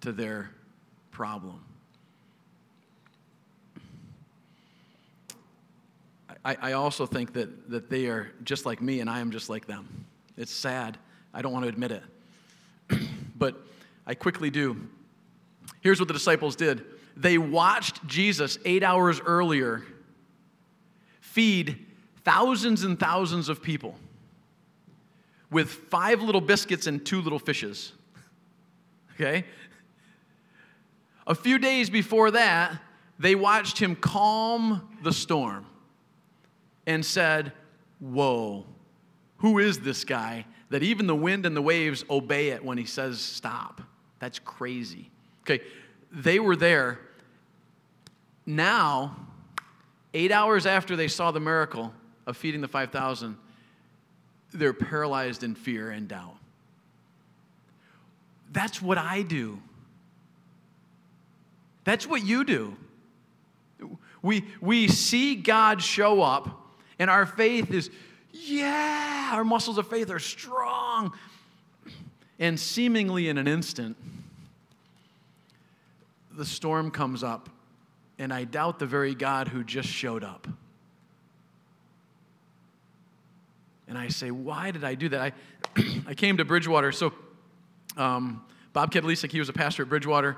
to 0.00 0.12
their 0.12 0.50
problem. 1.10 1.64
I, 6.44 6.56
I 6.60 6.72
also 6.72 7.04
think 7.04 7.32
that, 7.34 7.70
that 7.70 7.90
they 7.90 8.06
are 8.06 8.30
just 8.44 8.64
like 8.64 8.80
me 8.80 9.00
and 9.00 9.10
I 9.10 9.20
am 9.20 9.30
just 9.30 9.50
like 9.50 9.66
them. 9.66 10.06
It's 10.36 10.52
sad. 10.52 10.96
I 11.34 11.42
don't 11.42 11.52
want 11.52 11.64
to 11.64 11.68
admit 11.68 11.90
it. 11.90 12.02
but 13.36 13.56
I 14.06 14.14
quickly 14.14 14.50
do. 14.50 14.76
Here's 15.80 15.98
what 16.00 16.08
the 16.08 16.14
disciples 16.14 16.56
did 16.56 16.84
they 17.16 17.36
watched 17.36 18.06
Jesus 18.06 18.58
eight 18.64 18.84
hours 18.84 19.20
earlier 19.20 19.84
feed 21.20 21.84
thousands 22.24 22.84
and 22.84 22.98
thousands 22.98 23.48
of 23.48 23.60
people 23.60 23.96
with 25.50 25.70
five 25.70 26.22
little 26.22 26.40
biscuits 26.40 26.86
and 26.86 27.04
two 27.04 27.20
little 27.20 27.38
fishes. 27.38 27.92
Okay? 29.14 29.44
A 31.26 31.34
few 31.34 31.58
days 31.58 31.90
before 31.90 32.30
that, 32.32 32.80
they 33.18 33.34
watched 33.34 33.78
him 33.78 33.96
calm 33.96 34.96
the 35.02 35.12
storm 35.12 35.66
and 36.86 37.04
said, 37.04 37.52
Whoa, 38.00 38.64
who 39.38 39.58
is 39.58 39.80
this 39.80 40.04
guy 40.04 40.46
that 40.70 40.82
even 40.82 41.06
the 41.06 41.14
wind 41.14 41.46
and 41.46 41.56
the 41.56 41.62
waves 41.62 42.04
obey 42.08 42.48
it 42.50 42.64
when 42.64 42.78
he 42.78 42.84
says 42.84 43.20
stop? 43.20 43.82
That's 44.20 44.38
crazy. 44.38 45.10
Okay, 45.42 45.62
they 46.12 46.38
were 46.38 46.56
there. 46.56 47.00
Now, 48.46 49.16
eight 50.14 50.32
hours 50.32 50.64
after 50.64 50.96
they 50.96 51.08
saw 51.08 51.30
the 51.30 51.40
miracle 51.40 51.92
of 52.26 52.36
feeding 52.36 52.60
the 52.60 52.68
5,000, 52.68 53.36
they're 54.52 54.72
paralyzed 54.72 55.42
in 55.42 55.54
fear 55.54 55.90
and 55.90 56.08
doubt. 56.08 56.36
That's 58.50 58.80
what 58.80 58.98
I 58.98 59.22
do. 59.22 59.60
That's 61.84 62.06
what 62.06 62.24
you 62.24 62.44
do. 62.44 62.76
We, 64.22 64.44
we 64.60 64.88
see 64.88 65.36
God 65.36 65.82
show 65.82 66.22
up 66.22 66.58
and 66.98 67.08
our 67.10 67.26
faith 67.26 67.72
is, 67.72 67.90
yeah, 68.32 69.30
our 69.32 69.44
muscles 69.44 69.78
of 69.78 69.88
faith 69.88 70.10
are 70.10 70.18
strong. 70.18 71.12
And 72.38 72.58
seemingly 72.58 73.28
in 73.28 73.38
an 73.38 73.48
instant, 73.48 73.96
the 76.32 76.44
storm 76.44 76.90
comes 76.90 77.24
up, 77.24 77.48
and 78.18 78.32
I 78.32 78.44
doubt 78.44 78.78
the 78.78 78.86
very 78.86 79.14
God 79.14 79.48
who 79.48 79.64
just 79.64 79.88
showed 79.88 80.22
up. 80.22 80.46
And 83.88 83.96
I 83.96 84.08
say, 84.08 84.30
why 84.30 84.70
did 84.70 84.84
I 84.84 84.94
do 84.94 85.08
that? 85.08 85.20
I, 85.20 85.32
I 86.06 86.14
came 86.14 86.36
to 86.36 86.44
Bridgewater. 86.44 86.92
So, 86.92 87.12
um, 87.96 88.44
Bob 88.72 88.92
Kedlisek, 88.92 89.32
he 89.32 89.38
was 89.38 89.48
a 89.48 89.52
pastor 89.52 89.82
at 89.82 89.88
Bridgewater 89.88 90.36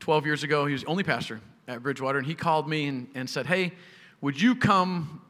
12 0.00 0.26
years 0.26 0.42
ago. 0.42 0.66
He 0.66 0.72
was 0.72 0.82
the 0.82 0.88
only 0.88 1.02
pastor 1.02 1.40
at 1.66 1.82
Bridgewater. 1.82 2.18
And 2.18 2.26
he 2.26 2.34
called 2.34 2.68
me 2.68 2.86
and, 2.86 3.08
and 3.14 3.28
said, 3.28 3.46
hey, 3.46 3.72
would 4.20 4.40
you 4.40 4.54
come 4.54 5.22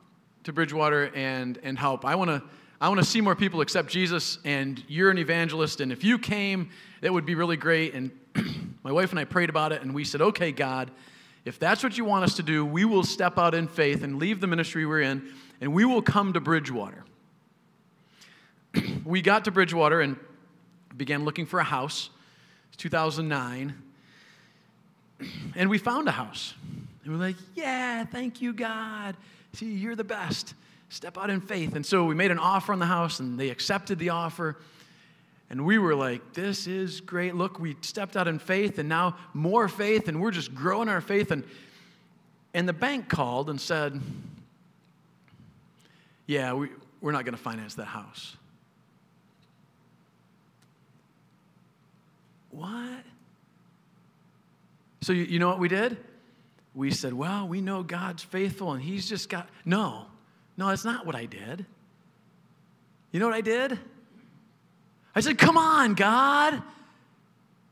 to 0.45 0.53
Bridgewater 0.53 1.11
and, 1.15 1.59
and 1.62 1.79
help? 1.79 2.05
I 2.05 2.15
want 2.17 2.31
to 2.31 2.43
I 2.79 2.88
want 2.88 3.00
to 3.00 3.07
see 3.07 3.23
more 3.23 3.35
people 3.35 3.62
accept 3.62 3.88
Jesus, 3.88 4.38
and 4.45 4.85
you're 4.87 5.11
an 5.11 5.17
evangelist. 5.17 5.81
And 5.81 5.91
if 5.91 6.05
you 6.05 6.19
came, 6.19 6.69
that 7.00 7.11
would 7.11 7.25
be 7.25 7.35
really 7.35 7.57
great. 7.57 7.95
And 7.95 8.11
my 8.83 8.93
wife 8.93 9.12
and 9.12 9.19
I 9.19 9.25
prayed 9.25 9.49
about 9.49 9.73
it, 9.73 9.81
and 9.81 9.95
we 9.95 10.05
said, 10.05 10.21
okay, 10.21 10.53
God, 10.53 10.91
if 11.47 11.59
that's 11.59 11.83
what 11.83 11.97
you 11.97 12.05
want 12.05 12.25
us 12.25 12.37
to 12.37 12.43
do, 12.43 12.67
we 12.67 12.85
will 12.85 13.03
step 13.03 13.38
out 13.38 13.55
in 13.55 13.67
faith 13.67 14.03
and 14.03 14.19
leave 14.19 14.43
the 14.43 14.47
ministry 14.47 14.85
we're 14.85 15.00
in, 15.00 15.26
and 15.62 15.73
we 15.73 15.87
will 15.87 16.03
come 16.03 16.35
to 16.35 16.41
Bridgewater. 16.41 17.05
we 19.04 19.23
got 19.23 19.45
to 19.45 19.50
Bridgewater 19.50 20.00
and 20.00 20.16
began 20.97 21.25
looking 21.25 21.47
for 21.47 21.61
a 21.61 21.64
house. 21.64 22.11
It's 22.68 22.76
2009. 22.78 23.83
And 25.54 25.71
we 25.71 25.78
found 25.78 26.06
a 26.09 26.12
house. 26.12 26.52
And 27.02 27.14
we're 27.14 27.18
like, 27.18 27.37
yeah, 27.54 28.04
thank 28.04 28.42
you, 28.42 28.52
God. 28.52 29.16
See, 29.54 29.73
you're 29.73 29.97
the 29.97 30.04
best. 30.04 30.52
Step 30.90 31.16
out 31.16 31.30
in 31.30 31.40
faith. 31.40 31.75
And 31.75 31.87
so 31.87 32.04
we 32.04 32.14
made 32.14 32.30
an 32.30 32.38
offer 32.38 32.75
on 32.75 32.78
the 32.78 32.87
house, 32.87 33.18
and 33.18 33.40
they 33.40 33.49
accepted 33.49 33.99
the 33.99 34.11
offer. 34.11 34.59
And 35.49 35.64
we 35.64 35.78
were 35.78 35.95
like, 35.95 36.35
this 36.35 36.66
is 36.66 37.00
great. 37.00 37.35
Look, 37.35 37.59
we 37.59 37.76
stepped 37.80 38.14
out 38.14 38.28
in 38.28 38.38
faith, 38.38 38.78
and 38.78 38.90
now 38.90 39.16
more 39.33 39.68
faith, 39.68 40.09
and 40.09 40.21
we're 40.21 40.33
just 40.33 40.54
growing 40.54 40.90
our 40.90 41.00
faith. 41.00 41.30
And, 41.30 41.45
and 42.52 42.68
the 42.68 42.75
bank 42.75 43.09
called 43.09 43.49
and 43.49 43.59
said, 43.59 43.99
yeah, 46.26 46.52
we, 46.52 46.68
we're 47.00 47.12
not 47.12 47.25
going 47.25 47.37
to 47.37 47.42
finance 47.42 47.76
that 47.76 47.87
house. 47.87 48.37
What? 52.57 53.05
So, 55.03 55.13
you, 55.13 55.25
you 55.25 55.39
know 55.39 55.49
what 55.49 55.59
we 55.59 55.69
did? 55.69 55.99
We 56.75 56.91
said, 56.91 57.13
Well, 57.13 57.47
we 57.47 57.61
know 57.61 57.83
God's 57.83 58.23
faithful 58.23 58.73
and 58.73 58.83
He's 58.83 59.07
just 59.07 59.29
got. 59.29 59.49
No, 59.67 60.07
no, 60.57 60.69
that's 60.69 60.85
not 60.85 61.05
what 61.05 61.15
I 61.15 61.27
did. 61.27 61.67
You 63.13 63.21
know 63.21 63.27
what 63.27 63.35
I 63.35 63.43
did? 63.43 63.79
I 65.15 65.21
said, 65.21 65.37
Come 65.37 65.59
on, 65.59 65.95
God. 65.95 66.63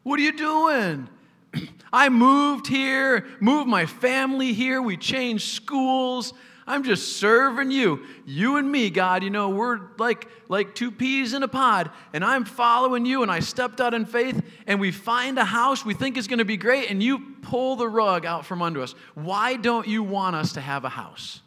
What 0.03 0.21
are 0.21 0.23
you 0.23 0.37
doing? 0.37 1.09
I 1.93 2.11
moved 2.11 2.67
here, 2.67 3.27
moved 3.41 3.69
my 3.69 3.87
family 3.87 4.53
here, 4.53 4.83
we 4.83 4.99
changed 4.99 5.49
schools. 5.55 6.35
I'm 6.67 6.83
just 6.83 7.19
serving 7.19 7.71
you. 7.71 8.05
You 8.25 8.57
and 8.57 8.71
me, 8.71 8.89
God, 8.89 9.23
you 9.23 9.31
know, 9.31 9.51
we're 9.51 9.81
like, 9.99 10.29
like 10.49 10.75
two 10.75 10.91
peas 10.91 11.35
in 11.35 11.43
a 11.43 11.49
pod, 11.49 11.91
and 12.13 12.25
I'm 12.25 12.45
following 12.45 13.05
you, 13.05 13.23
and 13.23 13.31
I 13.31 13.41
stepped 13.41 13.81
out 13.81 13.93
in 13.93 14.07
faith, 14.07 14.43
and 14.67 14.81
we 14.81 14.91
find 14.91 15.39
a 15.39 15.45
house 15.45 15.85
we 15.85 15.93
think 15.93 16.17
is 16.17 16.27
going 16.27 16.39
to 16.39 16.45
be 16.45 16.57
great, 16.57 16.91
and 16.91 17.03
you 17.03 17.35
pull 17.43 17.77
the 17.77 17.89
rug 17.89 18.25
out 18.25 18.47
from 18.47 18.63
under 18.63 18.81
us. 18.81 18.95
Why 19.15 19.57
don't 19.57 19.87
you 19.87 20.03
want 20.03 20.37
us 20.37 20.53
to 20.55 20.61
have 20.61 20.85
a 20.85 20.89
house? 20.89 21.43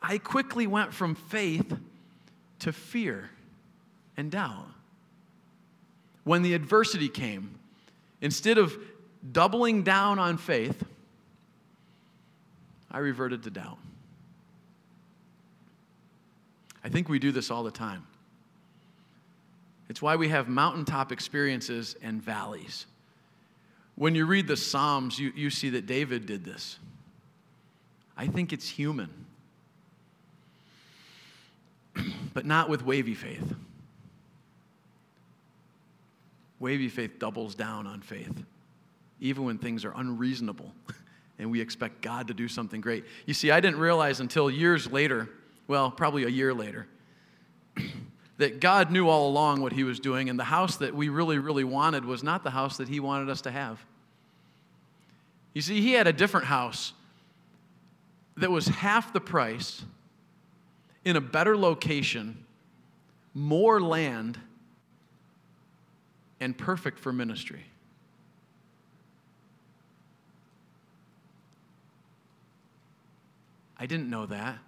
I 0.00 0.18
quickly 0.18 0.66
went 0.66 0.94
from 0.94 1.14
faith 1.14 1.76
to 2.60 2.72
fear 2.72 3.30
and 4.16 4.30
doubt. 4.30 4.68
When 6.24 6.42
the 6.42 6.54
adversity 6.54 7.08
came, 7.08 7.58
instead 8.20 8.56
of 8.56 8.76
doubling 9.32 9.82
down 9.82 10.18
on 10.18 10.38
faith, 10.38 10.82
I 12.92 12.98
reverted 12.98 13.42
to 13.44 13.50
doubt. 13.50 13.78
I 16.84 16.90
think 16.90 17.08
we 17.08 17.18
do 17.18 17.32
this 17.32 17.50
all 17.50 17.62
the 17.62 17.70
time. 17.70 18.06
It's 19.88 20.02
why 20.02 20.16
we 20.16 20.28
have 20.28 20.48
mountaintop 20.48 21.10
experiences 21.10 21.96
and 22.02 22.22
valleys. 22.22 22.86
When 23.94 24.14
you 24.14 24.26
read 24.26 24.46
the 24.46 24.56
Psalms, 24.56 25.18
you, 25.18 25.32
you 25.34 25.50
see 25.50 25.70
that 25.70 25.86
David 25.86 26.26
did 26.26 26.44
this. 26.44 26.78
I 28.16 28.26
think 28.26 28.52
it's 28.52 28.68
human, 28.68 29.10
but 32.34 32.44
not 32.44 32.68
with 32.68 32.84
wavy 32.84 33.14
faith. 33.14 33.54
Wavy 36.60 36.88
faith 36.88 37.18
doubles 37.18 37.54
down 37.54 37.86
on 37.86 38.00
faith, 38.00 38.44
even 39.20 39.44
when 39.44 39.58
things 39.58 39.84
are 39.84 39.92
unreasonable. 39.96 40.72
and 41.38 41.50
we 41.50 41.60
expect 41.60 42.02
God 42.02 42.28
to 42.28 42.34
do 42.34 42.48
something 42.48 42.80
great. 42.80 43.04
You 43.26 43.34
see, 43.34 43.50
I 43.50 43.60
didn't 43.60 43.80
realize 43.80 44.20
until 44.20 44.50
years 44.50 44.90
later, 44.90 45.28
well, 45.66 45.90
probably 45.90 46.24
a 46.24 46.28
year 46.28 46.52
later, 46.54 46.86
that 48.38 48.60
God 48.60 48.90
knew 48.90 49.08
all 49.08 49.28
along 49.28 49.60
what 49.60 49.72
He 49.72 49.84
was 49.84 50.00
doing, 50.00 50.28
and 50.28 50.38
the 50.38 50.44
house 50.44 50.76
that 50.76 50.94
we 50.94 51.08
really, 51.08 51.38
really 51.38 51.64
wanted 51.64 52.04
was 52.04 52.22
not 52.22 52.44
the 52.44 52.50
house 52.50 52.76
that 52.76 52.88
He 52.88 53.00
wanted 53.00 53.28
us 53.28 53.42
to 53.42 53.50
have. 53.50 53.84
You 55.54 55.62
see, 55.62 55.80
He 55.80 55.92
had 55.92 56.06
a 56.06 56.12
different 56.12 56.46
house 56.46 56.92
that 58.36 58.50
was 58.50 58.66
half 58.66 59.12
the 59.12 59.20
price, 59.20 59.84
in 61.04 61.16
a 61.16 61.20
better 61.20 61.56
location, 61.56 62.44
more 63.34 63.80
land, 63.80 64.38
and 66.40 66.56
perfect 66.56 66.98
for 66.98 67.12
ministry. 67.12 67.64
I 73.82 73.86
didn't 73.86 74.08
know 74.08 74.26
that, 74.26 74.58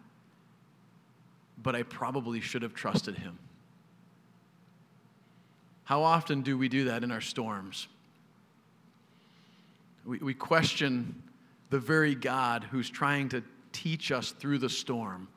but 1.62 1.76
I 1.76 1.84
probably 1.84 2.40
should 2.40 2.62
have 2.62 2.74
trusted 2.74 3.16
him. 3.16 3.38
How 5.84 6.02
often 6.02 6.42
do 6.42 6.58
we 6.58 6.68
do 6.68 6.86
that 6.86 7.04
in 7.04 7.12
our 7.12 7.20
storms? 7.20 7.86
We, 10.04 10.18
we 10.18 10.34
question 10.34 11.22
the 11.70 11.78
very 11.78 12.16
God 12.16 12.64
who's 12.64 12.90
trying 12.90 13.28
to 13.28 13.44
teach 13.70 14.10
us 14.10 14.32
through 14.32 14.58
the 14.58 14.68
storm 14.68 15.28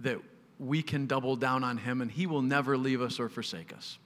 that 0.00 0.18
we 0.58 0.82
can 0.82 1.06
double 1.06 1.36
down 1.36 1.62
on 1.62 1.76
him 1.76 2.02
and 2.02 2.10
he 2.10 2.26
will 2.26 2.42
never 2.42 2.76
leave 2.76 3.00
us 3.00 3.20
or 3.20 3.28
forsake 3.28 3.72
us. 3.72 3.96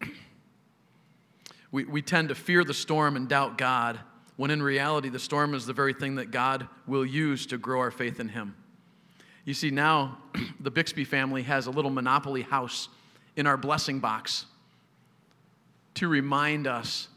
we, 1.70 1.84
we 1.84 2.00
tend 2.00 2.30
to 2.30 2.34
fear 2.34 2.64
the 2.64 2.72
storm 2.72 3.16
and 3.16 3.28
doubt 3.28 3.58
God 3.58 4.00
when 4.36 4.50
in 4.50 4.62
reality, 4.62 5.08
the 5.08 5.18
storm 5.18 5.54
is 5.54 5.66
the 5.66 5.72
very 5.72 5.94
thing 5.94 6.16
that 6.16 6.30
God 6.30 6.68
will 6.86 7.06
use 7.06 7.46
to 7.46 7.58
grow 7.58 7.80
our 7.80 7.90
faith 7.90 8.20
in 8.20 8.28
Him. 8.28 8.54
You 9.44 9.54
see, 9.54 9.70
now 9.70 10.18
the 10.60 10.70
Bixby 10.70 11.04
family 11.04 11.42
has 11.42 11.66
a 11.66 11.70
little 11.70 11.90
monopoly 11.90 12.42
house 12.42 12.88
in 13.36 13.46
our 13.46 13.56
blessing 13.56 14.00
box 14.00 14.46
to 15.94 16.08
remind 16.08 16.66
us 16.66 17.08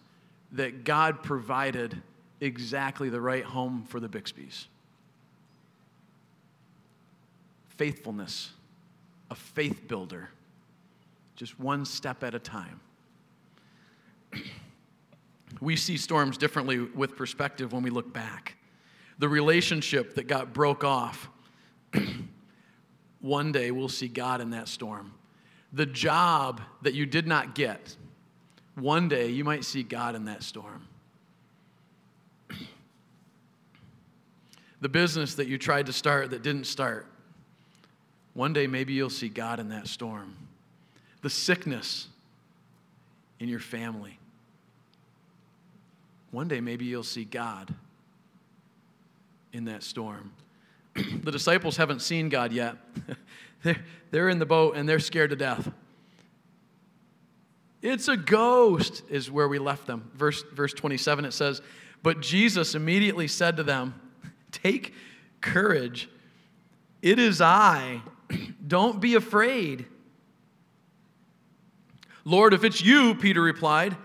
that 0.53 0.83
God 0.83 1.21
provided 1.21 2.01
exactly 2.39 3.09
the 3.09 3.19
right 3.19 3.43
home 3.43 3.83
for 3.87 3.99
the 3.99 4.07
Bixbys. 4.07 4.65
Faithfulness, 7.67 8.51
a 9.29 9.35
faith 9.35 9.87
builder, 9.87 10.29
just 11.35 11.59
one 11.59 11.85
step 11.85 12.23
at 12.23 12.33
a 12.33 12.39
time. 12.39 12.79
We 15.61 15.75
see 15.75 15.97
storms 15.97 16.37
differently 16.37 16.79
with 16.79 17.15
perspective 17.15 17.73
when 17.73 17.83
we 17.83 17.89
look 17.89 18.13
back. 18.13 18.55
The 19.17 19.27
relationship 19.27 20.15
that 20.15 20.27
got 20.27 20.53
broke 20.53 20.83
off, 20.83 21.29
one 23.19 23.51
day 23.51 23.71
we'll 23.71 23.89
see 23.89 24.07
God 24.07 24.41
in 24.41 24.51
that 24.51 24.67
storm. 24.67 25.13
The 25.73 25.85
job 25.85 26.61
that 26.81 26.93
you 26.93 27.05
did 27.05 27.27
not 27.27 27.55
get, 27.55 27.95
one 28.75 29.09
day 29.09 29.29
you 29.29 29.43
might 29.43 29.65
see 29.65 29.83
God 29.83 30.15
in 30.15 30.25
that 30.25 30.43
storm. 30.43 30.87
the 34.81 34.89
business 34.89 35.35
that 35.35 35.47
you 35.47 35.57
tried 35.57 35.87
to 35.87 35.93
start 35.93 36.29
that 36.29 36.43
didn't 36.43 36.65
start, 36.65 37.07
one 38.33 38.53
day 38.53 38.67
maybe 38.67 38.93
you'll 38.93 39.09
see 39.09 39.29
God 39.29 39.59
in 39.59 39.69
that 39.69 39.87
storm. 39.87 40.35
The 41.21 41.29
sickness 41.29 42.07
in 43.39 43.49
your 43.49 43.59
family, 43.59 44.18
one 46.31 46.47
day 46.47 46.61
maybe 46.61 46.85
you'll 46.85 47.03
see 47.03 47.25
God 47.25 47.73
in 49.53 49.65
that 49.65 49.83
storm. 49.83 50.31
the 50.95 51.31
disciples 51.31 51.77
haven't 51.77 52.01
seen 52.01 52.29
God 52.29 52.51
yet. 52.51 52.77
they're, 53.63 53.83
they're 54.11 54.29
in 54.29 54.39
the 54.39 54.45
boat 54.45 54.75
and 54.75 54.87
they're 54.87 54.99
scared 54.99 55.31
to 55.31 55.35
death. 55.35 55.71
It's 57.81 58.09
a 58.09 58.17
ghost, 58.17 59.03
is 59.09 59.31
where 59.31 59.47
we 59.47 59.57
left 59.57 59.87
them. 59.87 60.11
Verse, 60.15 60.43
verse 60.53 60.73
27, 60.73 61.25
it 61.25 61.31
says, 61.31 61.61
But 62.03 62.21
Jesus 62.21 62.75
immediately 62.75 63.27
said 63.27 63.57
to 63.57 63.63
them, 63.63 63.99
Take 64.51 64.93
courage. 65.39 66.09
It 67.01 67.19
is 67.19 67.39
I. 67.39 68.01
Don't 68.67 68.99
be 68.99 69.15
afraid. 69.15 69.85
Lord, 72.25 72.53
if 72.53 72.63
it's 72.63 72.83
you, 72.83 73.15
Peter 73.15 73.41
replied, 73.41 73.95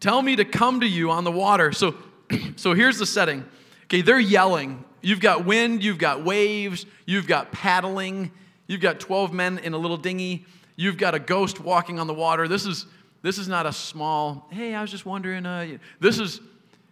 Tell 0.00 0.22
me 0.22 0.36
to 0.36 0.44
come 0.44 0.80
to 0.80 0.86
you 0.86 1.10
on 1.10 1.24
the 1.24 1.32
water. 1.32 1.72
So, 1.72 1.96
so 2.56 2.74
here's 2.74 2.98
the 2.98 3.06
setting. 3.06 3.44
Okay, 3.84 4.02
they're 4.02 4.20
yelling. 4.20 4.84
You've 5.00 5.20
got 5.20 5.44
wind, 5.44 5.82
you've 5.82 5.98
got 5.98 6.24
waves, 6.24 6.86
you've 7.06 7.26
got 7.26 7.52
paddling, 7.52 8.30
you've 8.66 8.80
got 8.80 9.00
12 9.00 9.32
men 9.32 9.58
in 9.58 9.72
a 9.72 9.78
little 9.78 9.96
dinghy, 9.96 10.44
you've 10.76 10.96
got 10.96 11.14
a 11.14 11.18
ghost 11.18 11.60
walking 11.60 11.98
on 11.98 12.06
the 12.06 12.14
water. 12.14 12.48
This 12.48 12.66
is 12.66 12.86
this 13.22 13.38
is 13.38 13.48
not 13.48 13.66
a 13.66 13.72
small, 13.72 14.46
hey, 14.50 14.74
I 14.74 14.80
was 14.80 14.90
just 14.90 15.04
wondering. 15.04 15.44
Uh, 15.44 15.78
this 16.00 16.18
is 16.18 16.40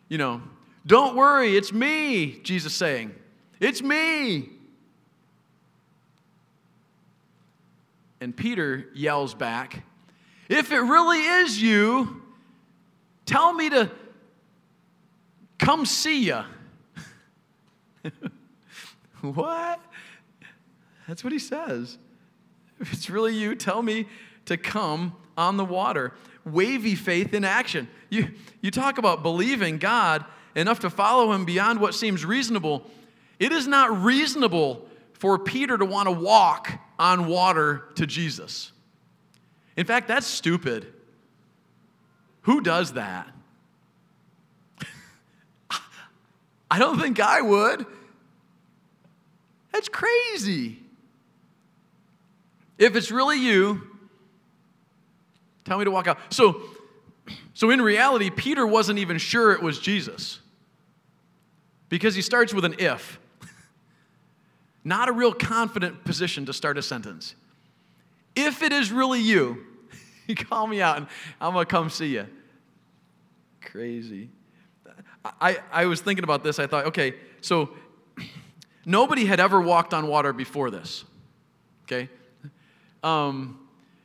You 0.08 0.18
know, 0.18 0.42
don't 0.86 1.16
worry, 1.16 1.56
it's 1.56 1.72
me, 1.72 2.40
Jesus 2.42 2.74
saying. 2.74 3.14
It's 3.60 3.82
me. 3.82 4.50
And 8.20 8.36
Peter 8.36 8.86
yells 8.94 9.34
back, 9.34 9.84
If 10.48 10.72
it 10.72 10.80
really 10.80 11.20
is 11.20 11.60
you, 11.60 12.22
tell 13.26 13.52
me 13.52 13.68
to 13.70 13.90
come 15.58 15.84
see 15.84 16.24
you. 16.24 16.42
what? 19.20 19.80
That's 21.06 21.22
what 21.22 21.32
he 21.32 21.38
says. 21.38 21.98
If 22.80 22.92
it's 22.92 23.10
really 23.10 23.34
you, 23.34 23.54
tell 23.54 23.82
me 23.82 24.06
to 24.46 24.56
come 24.56 25.14
on 25.36 25.56
the 25.56 25.64
water. 25.64 26.12
Wavy 26.44 26.94
faith 26.94 27.34
in 27.34 27.44
action. 27.44 27.88
You, 28.10 28.28
you 28.60 28.70
talk 28.70 28.98
about 28.98 29.22
believing 29.22 29.78
God 29.78 30.24
enough 30.54 30.80
to 30.80 30.90
follow 30.90 31.32
him 31.32 31.44
beyond 31.44 31.80
what 31.80 31.94
seems 31.94 32.24
reasonable. 32.24 32.88
It 33.38 33.52
is 33.52 33.66
not 33.66 34.02
reasonable 34.02 34.86
for 35.12 35.38
Peter 35.38 35.76
to 35.76 35.84
want 35.84 36.06
to 36.06 36.12
walk 36.12 36.72
on 36.98 37.26
water 37.26 37.84
to 37.96 38.06
Jesus. 38.06 38.72
In 39.76 39.84
fact, 39.84 40.08
that's 40.08 40.26
stupid. 40.26 40.92
Who 42.46 42.60
does 42.60 42.92
that? 42.92 43.26
I 46.70 46.78
don't 46.78 47.00
think 47.00 47.18
I 47.18 47.40
would. 47.40 47.84
That's 49.72 49.88
crazy. 49.88 50.78
If 52.78 52.94
it's 52.94 53.10
really 53.10 53.40
you, 53.40 53.82
tell 55.64 55.76
me 55.76 55.84
to 55.86 55.90
walk 55.90 56.06
out. 56.06 56.18
So, 56.32 56.62
so 57.52 57.70
in 57.70 57.82
reality, 57.82 58.30
Peter 58.30 58.64
wasn't 58.64 59.00
even 59.00 59.18
sure 59.18 59.50
it 59.50 59.60
was 59.60 59.80
Jesus 59.80 60.38
because 61.88 62.14
he 62.14 62.22
starts 62.22 62.54
with 62.54 62.64
an 62.64 62.76
if. 62.78 63.18
Not 64.84 65.08
a 65.08 65.12
real 65.12 65.32
confident 65.32 66.04
position 66.04 66.46
to 66.46 66.52
start 66.52 66.78
a 66.78 66.82
sentence. 66.82 67.34
If 68.36 68.62
it 68.62 68.72
is 68.72 68.92
really 68.92 69.20
you, 69.20 69.65
you 70.28 70.34
call 70.34 70.66
me 70.66 70.80
out 70.80 70.98
and 70.98 71.06
I'm 71.40 71.52
going 71.52 71.66
to 71.66 71.70
come 71.70 71.90
see 71.90 72.14
you. 72.14 72.26
Crazy. 73.60 74.30
I, 75.40 75.58
I 75.72 75.86
was 75.86 76.00
thinking 76.00 76.24
about 76.24 76.44
this. 76.44 76.58
I 76.58 76.66
thought, 76.66 76.86
okay, 76.86 77.14
so 77.40 77.70
nobody 78.86 79.24
had 79.24 79.40
ever 79.40 79.60
walked 79.60 79.92
on 79.92 80.06
water 80.06 80.32
before 80.32 80.70
this. 80.70 81.04
Okay? 81.84 82.08
Um, 83.02 83.60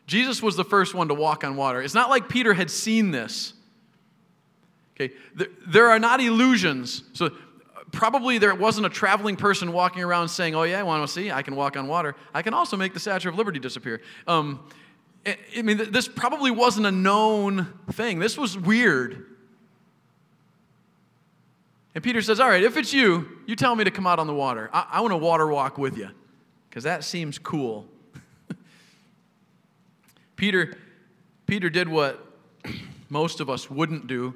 Jesus 0.07 0.41
was 0.41 0.55
the 0.55 0.63
first 0.63 0.93
one 0.93 1.07
to 1.07 1.13
walk 1.13 1.43
on 1.43 1.55
water. 1.55 1.81
It's 1.81 1.93
not 1.93 2.09
like 2.09 2.27
Peter 2.27 2.53
had 2.53 2.69
seen 2.69 3.11
this. 3.11 3.53
Okay? 4.95 5.13
There, 5.35 5.47
there 5.67 5.89
are 5.89 5.99
not 5.99 6.21
illusions. 6.21 7.03
So 7.13 7.31
probably 7.91 8.37
there 8.37 8.53
wasn't 8.55 8.85
a 8.85 8.89
traveling 8.89 9.35
person 9.35 9.71
walking 9.71 10.03
around 10.03 10.29
saying, 10.29 10.55
Oh, 10.55 10.63
yeah, 10.63 10.79
I 10.79 10.83
want 10.83 11.05
to 11.07 11.11
see, 11.11 11.31
I 11.31 11.41
can 11.41 11.55
walk 11.55 11.77
on 11.77 11.87
water. 11.87 12.15
I 12.33 12.41
can 12.41 12.53
also 12.53 12.77
make 12.77 12.93
the 12.93 12.99
Statue 12.99 13.29
of 13.29 13.35
Liberty 13.35 13.59
disappear. 13.59 14.01
Um, 14.27 14.67
I 15.25 15.61
mean, 15.61 15.91
this 15.91 16.07
probably 16.07 16.49
wasn't 16.49 16.87
a 16.87 16.91
known 16.91 17.67
thing. 17.91 18.19
This 18.19 18.37
was 18.37 18.57
weird. 18.57 19.25
And 21.93 22.03
Peter 22.03 22.21
says, 22.21 22.39
All 22.39 22.49
right, 22.49 22.63
if 22.63 22.77
it's 22.77 22.93
you, 22.93 23.27
you 23.45 23.55
tell 23.55 23.75
me 23.75 23.83
to 23.83 23.91
come 23.91 24.07
out 24.07 24.17
on 24.19 24.27
the 24.27 24.33
water. 24.33 24.69
I, 24.73 24.87
I 24.93 25.01
want 25.01 25.11
to 25.11 25.17
water 25.17 25.47
walk 25.47 25.77
with 25.77 25.97
you 25.97 26.09
because 26.69 26.83
that 26.85 27.03
seems 27.03 27.37
cool. 27.37 27.85
Peter, 30.35 30.75
Peter 31.45 31.69
did 31.69 31.87
what 31.87 32.25
most 33.09 33.41
of 33.41 33.49
us 33.49 33.69
wouldn't 33.69 34.07
do. 34.07 34.33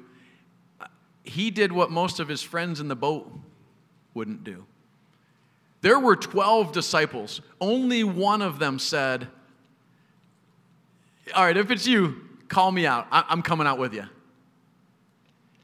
He 1.24 1.50
did 1.50 1.72
what 1.72 1.90
most 1.90 2.20
of 2.20 2.28
his 2.28 2.42
friends 2.42 2.78
in 2.78 2.86
the 2.86 2.94
boat 2.94 3.28
wouldn't 4.14 4.44
do. 4.44 4.66
There 5.80 5.98
were 5.98 6.14
12 6.14 6.72
disciples. 6.72 7.40
Only 7.60 8.04
one 8.04 8.42
of 8.42 8.58
them 8.58 8.78
said, 8.78 9.28
All 11.34 11.44
right, 11.44 11.56
if 11.56 11.70
it's 11.70 11.86
you, 11.86 12.22
call 12.48 12.70
me 12.70 12.86
out. 12.86 13.06
I'm 13.10 13.42
coming 13.42 13.66
out 13.66 13.78
with 13.78 13.94
you. 13.94 14.04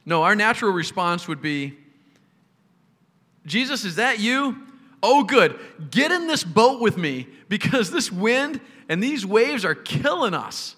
No, 0.04 0.22
our 0.24 0.34
natural 0.34 0.72
response 0.72 1.28
would 1.28 1.40
be, 1.40 1.78
Jesus, 3.46 3.84
is 3.84 3.96
that 3.96 4.18
you? 4.18 4.66
Oh, 5.02 5.24
good. 5.24 5.58
Get 5.90 6.12
in 6.12 6.26
this 6.26 6.44
boat 6.44 6.80
with 6.80 6.96
me 6.96 7.28
because 7.48 7.90
this 7.90 8.10
wind 8.10 8.60
and 8.88 9.02
these 9.02 9.24
waves 9.24 9.64
are 9.64 9.74
killing 9.74 10.34
us. 10.34 10.76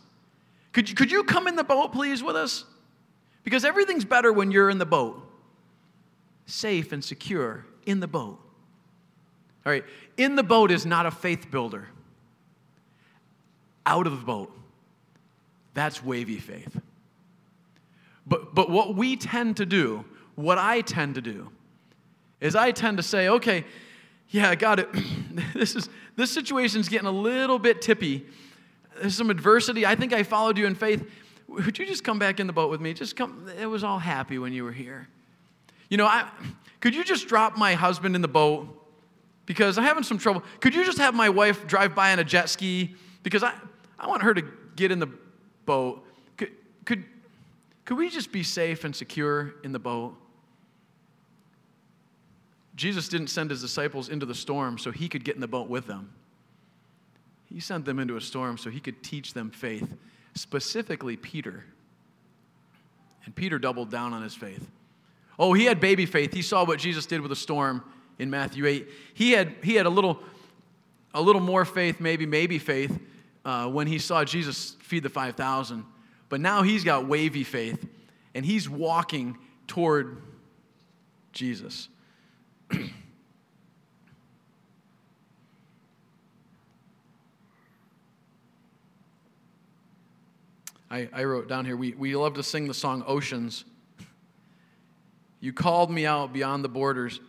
Could 0.73 0.88
you, 0.88 0.94
could 0.94 1.11
you 1.11 1.25
come 1.25 1.47
in 1.47 1.57
the 1.57 1.64
boat, 1.64 1.92
please, 1.92 2.23
with 2.23 2.37
us? 2.37 2.64
Because 3.44 3.64
everything's 3.64 4.05
better 4.05 4.33
when 4.33 4.51
you're 4.51 4.70
in 4.70 4.79
the 4.79 4.87
boat, 4.87 5.23
safe 6.47 6.92
and 6.92 7.05
secure 7.05 7.66
in 7.87 8.01
the 8.01 8.09
boat. 8.09 8.40
All 9.66 9.73
right, 9.73 9.85
in 10.16 10.37
the 10.37 10.42
boat 10.42 10.70
is 10.70 10.85
not 10.85 11.07
a 11.07 11.11
faith 11.11 11.51
builder. 11.51 11.88
Out 13.87 14.07
of 14.07 14.18
the 14.18 14.25
boat, 14.25 14.51
that's 15.75 16.03
wavy 16.03 16.39
faith. 16.39 16.81
But, 18.27 18.55
but 18.55 18.71
what 18.71 18.95
we 18.95 19.17
tend 19.17 19.59
to 19.59 19.67
do, 19.67 20.05
what 20.35 20.57
I 20.57 20.81
tend 20.81 21.17
to 21.17 21.21
do, 21.21 21.51
is 22.41 22.57
I 22.57 22.71
tend 22.71 22.97
to 22.97 23.03
say, 23.03 23.29
okay, 23.29 23.65
yeah, 24.31 24.55
got 24.55 24.81
it. 24.81 24.89
this 25.55 25.77
is 25.77 25.89
this 26.17 26.31
situation's 26.31 26.89
getting 26.89 27.07
a 27.07 27.13
little 27.13 27.59
bit 27.59 27.83
tippy. 27.83 28.27
There's 29.01 29.17
some 29.17 29.31
adversity. 29.31 29.85
I 29.85 29.95
think 29.95 30.13
I 30.13 30.23
followed 30.23 30.57
you 30.57 30.67
in 30.67 30.75
faith. 30.75 31.09
Would 31.49 31.79
you 31.79 31.87
just 31.87 32.05
come 32.05 32.19
back 32.19 32.41
in 32.41 32.47
the 32.47 32.53
boat 32.53 32.71
with 32.71 32.81
me? 32.81 32.95
Just 32.95 33.17
come. 33.17 33.51
It 33.61 33.67
was 33.67 33.85
all 33.85 33.99
happy 33.99 34.39
when 34.39 34.53
you 34.53 34.65
were 34.65 34.73
here. 34.73 35.09
You 35.89 35.97
know, 35.97 36.07
I 36.07 36.29
could 36.81 36.95
you 36.95 37.05
just 37.05 37.29
drop 37.29 37.57
my 37.57 37.75
husband 37.75 38.15
in 38.15 38.23
the 38.23 38.29
boat 38.29 38.69
because 39.47 39.77
I'm 39.77 39.85
having 39.85 40.03
some 40.03 40.19
trouble. 40.19 40.43
Could 40.61 40.75
you 40.75 40.85
just 40.85 40.99
have 40.99 41.15
my 41.15 41.29
wife 41.29 41.67
drive 41.67 41.95
by 41.95 42.13
on 42.13 42.19
a 42.19 42.25
jet 42.25 42.49
ski 42.49 42.95
because 43.23 43.43
I 43.43 43.55
I 43.99 44.07
want 44.07 44.23
her 44.23 44.35
to 44.35 44.43
get 44.77 44.91
in 44.91 44.99
the 44.99 45.09
boat. 45.66 46.05
Could 46.37 46.50
could 46.85 47.05
could 47.85 47.96
we 47.96 48.09
just 48.09 48.33
be 48.33 48.42
safe 48.42 48.85
and 48.85 48.94
secure 48.94 49.55
in 49.62 49.72
the 49.72 49.79
boat? 49.79 50.16
Jesus 52.77 53.09
didn't 53.09 53.29
send 53.29 53.50
his 53.50 53.61
disciples 53.61 54.09
into 54.09 54.27
the 54.27 54.35
storm 54.35 54.79
so 54.79 54.90
he 54.90 55.09
could 55.09 55.24
get 55.24 55.35
in 55.35 55.40
the 55.40 55.48
boat 55.48 55.68
with 55.68 55.87
them. 55.87 56.11
He 57.46 57.61
sent 57.61 57.85
them 57.85 58.00
into 58.00 58.16
a 58.16 58.20
storm 58.20 58.59
so 58.59 58.68
he 58.68 58.81
could 58.81 59.03
teach 59.03 59.33
them 59.33 59.50
faith, 59.50 59.94
specifically 60.35 61.16
Peter. 61.16 61.64
And 63.24 63.35
Peter 63.35 63.59
doubled 63.59 63.90
down 63.90 64.12
on 64.12 64.22
his 64.22 64.35
faith. 64.35 64.68
Oh, 65.38 65.53
he 65.53 65.64
had 65.64 65.81
baby 65.81 66.07
faith. 66.07 66.33
He 66.33 66.42
saw 66.42 66.64
what 66.64 66.79
Jesus 66.79 67.07
did 67.07 67.20
with 67.20 67.29
the 67.29 67.37
storm 67.37 67.85
in 68.18 68.31
Matthew 68.31 68.66
8. 68.66 68.88
He 69.14 69.33
had, 69.33 69.55
he 69.62 69.74
had 69.74 69.87
a, 69.87 69.90
little, 69.90 70.20
a 71.12 71.20
little 71.20 71.40
more 71.40 71.64
faith, 71.64 72.00
maybe, 72.00 72.27
maybe 72.27 72.59
faith, 72.59 72.98
uh, 73.44 73.68
when 73.68 73.87
he 73.87 73.98
saw 73.98 74.24
Jesus 74.24 74.76
feed 74.80 75.02
the 75.02 75.11
5,000. 75.11 75.85
But 76.28 76.40
now 76.40 76.62
he's 76.62 76.85
got 76.85 77.07
wavy 77.07 77.44
faith, 77.44 77.87
and 78.35 78.44
he's 78.44 78.68
walking 78.68 79.38
toward 79.66 80.22
Jesus. 81.33 81.88
I, 90.94 91.09
I 91.12 91.24
wrote 91.24 91.48
down 91.48 91.64
here, 91.64 91.76
we, 91.76 91.92
we 91.92 92.14
love 92.14 92.35
to 92.35 92.42
sing 92.42 92.68
the 92.68 92.74
song 92.74 93.02
Oceans. 93.07 93.64
You 95.40 95.52
called 95.52 95.90
me 95.90 96.07
out 96.07 96.33
beyond 96.33 96.64
the 96.64 96.68
borders. 96.68 97.20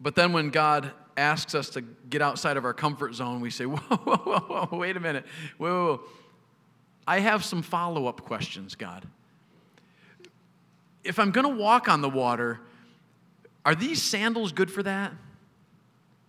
But 0.00 0.14
then 0.14 0.32
when 0.32 0.48
God 0.48 0.90
asks 1.18 1.54
us 1.54 1.68
to 1.70 1.82
get 1.82 2.22
outside 2.22 2.56
of 2.56 2.64
our 2.64 2.72
comfort 2.72 3.14
zone, 3.14 3.40
we 3.40 3.50
say, 3.50 3.66
whoa, 3.66 3.76
whoa, 3.96 4.16
whoa, 4.16 4.66
whoa 4.66 4.78
wait 4.78 4.96
a 4.96 5.00
minute. 5.00 5.26
Whoa, 5.58 5.68
whoa, 5.68 5.96
whoa. 5.96 6.04
I 7.06 7.20
have 7.20 7.44
some 7.44 7.62
follow 7.62 8.06
up 8.06 8.22
questions, 8.22 8.74
God. 8.74 9.06
If 11.04 11.18
I'm 11.18 11.30
going 11.30 11.46
to 11.48 11.62
walk 11.62 11.88
on 11.88 12.02
the 12.02 12.08
water, 12.08 12.60
are 13.64 13.74
these 13.74 14.02
sandals 14.02 14.52
good 14.52 14.70
for 14.70 14.82
that? 14.82 15.12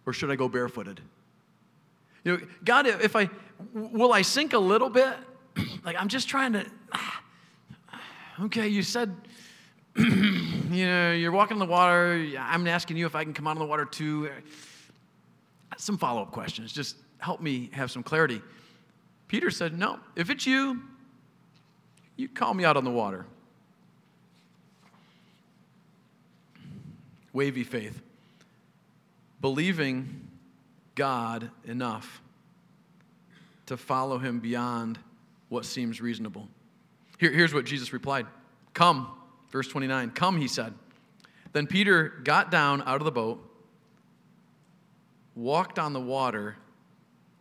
Or 0.06 0.14
should 0.14 0.32
I 0.32 0.36
go 0.36 0.48
barefooted? 0.48 1.02
You 2.24 2.38
know, 2.38 2.48
God, 2.64 2.88
if 2.88 3.16
I, 3.16 3.30
will 3.74 4.14
I 4.14 4.22
sink 4.22 4.54
a 4.54 4.60
little 4.60 4.90
bit? 4.90 5.16
like, 5.84 5.96
I'm 6.00 6.08
just 6.08 6.30
trying 6.30 6.54
to, 6.54 6.66
okay, 8.44 8.68
you 8.68 8.84
said, 8.84 9.14
you 9.98 10.86
know, 10.86 11.12
you're 11.12 11.32
walking 11.32 11.56
in 11.56 11.60
the 11.60 11.66
water. 11.66 12.26
I'm 12.40 12.68
asking 12.68 12.98
you 12.98 13.06
if 13.06 13.16
I 13.16 13.24
can 13.24 13.34
come 13.34 13.48
out 13.48 13.54
of 13.54 13.60
the 13.60 13.66
water 13.66 13.86
too. 13.86 14.30
Some 15.80 15.98
follow 15.98 16.22
up 16.22 16.32
questions. 16.32 16.72
Just 16.72 16.96
help 17.18 17.42
me 17.42 17.70
have 17.74 17.90
some 17.90 18.04
clarity. 18.04 18.42
Peter 19.28 19.50
said, 19.50 19.78
No, 19.78 20.00
if 20.16 20.30
it's 20.30 20.46
you, 20.46 20.82
you 22.16 22.28
call 22.28 22.54
me 22.54 22.66
out 22.66 22.78
on 22.78 22.84
the 22.84 22.92
water. 22.92 23.26
Wavy 27.34 27.64
faith. 27.64 28.02
Believing 29.42 30.28
God 30.96 31.50
enough 31.64 32.22
to 33.68 33.78
follow 33.78 34.18
him 34.18 34.40
beyond 34.40 35.00
what 35.48 35.64
seems 35.64 36.02
reasonable. 36.02 36.48
Here, 37.18 37.32
here's 37.32 37.54
what 37.54 37.66
Jesus 37.66 37.94
replied 37.94 38.28
Come, 38.74 39.08
Verse 39.50 39.68
29 39.68 40.12
Come, 40.12 40.38
he 40.38 40.48
said. 40.48 40.74
Then 41.52 41.68
Peter 41.68 42.10
got 42.24 42.52
down 42.52 42.84
out 42.84 42.98
of 42.98 43.06
the 43.06 43.12
boat, 43.12 43.44
walked 45.40 45.80
on 45.80 45.94
the 45.94 46.00
water, 46.02 46.58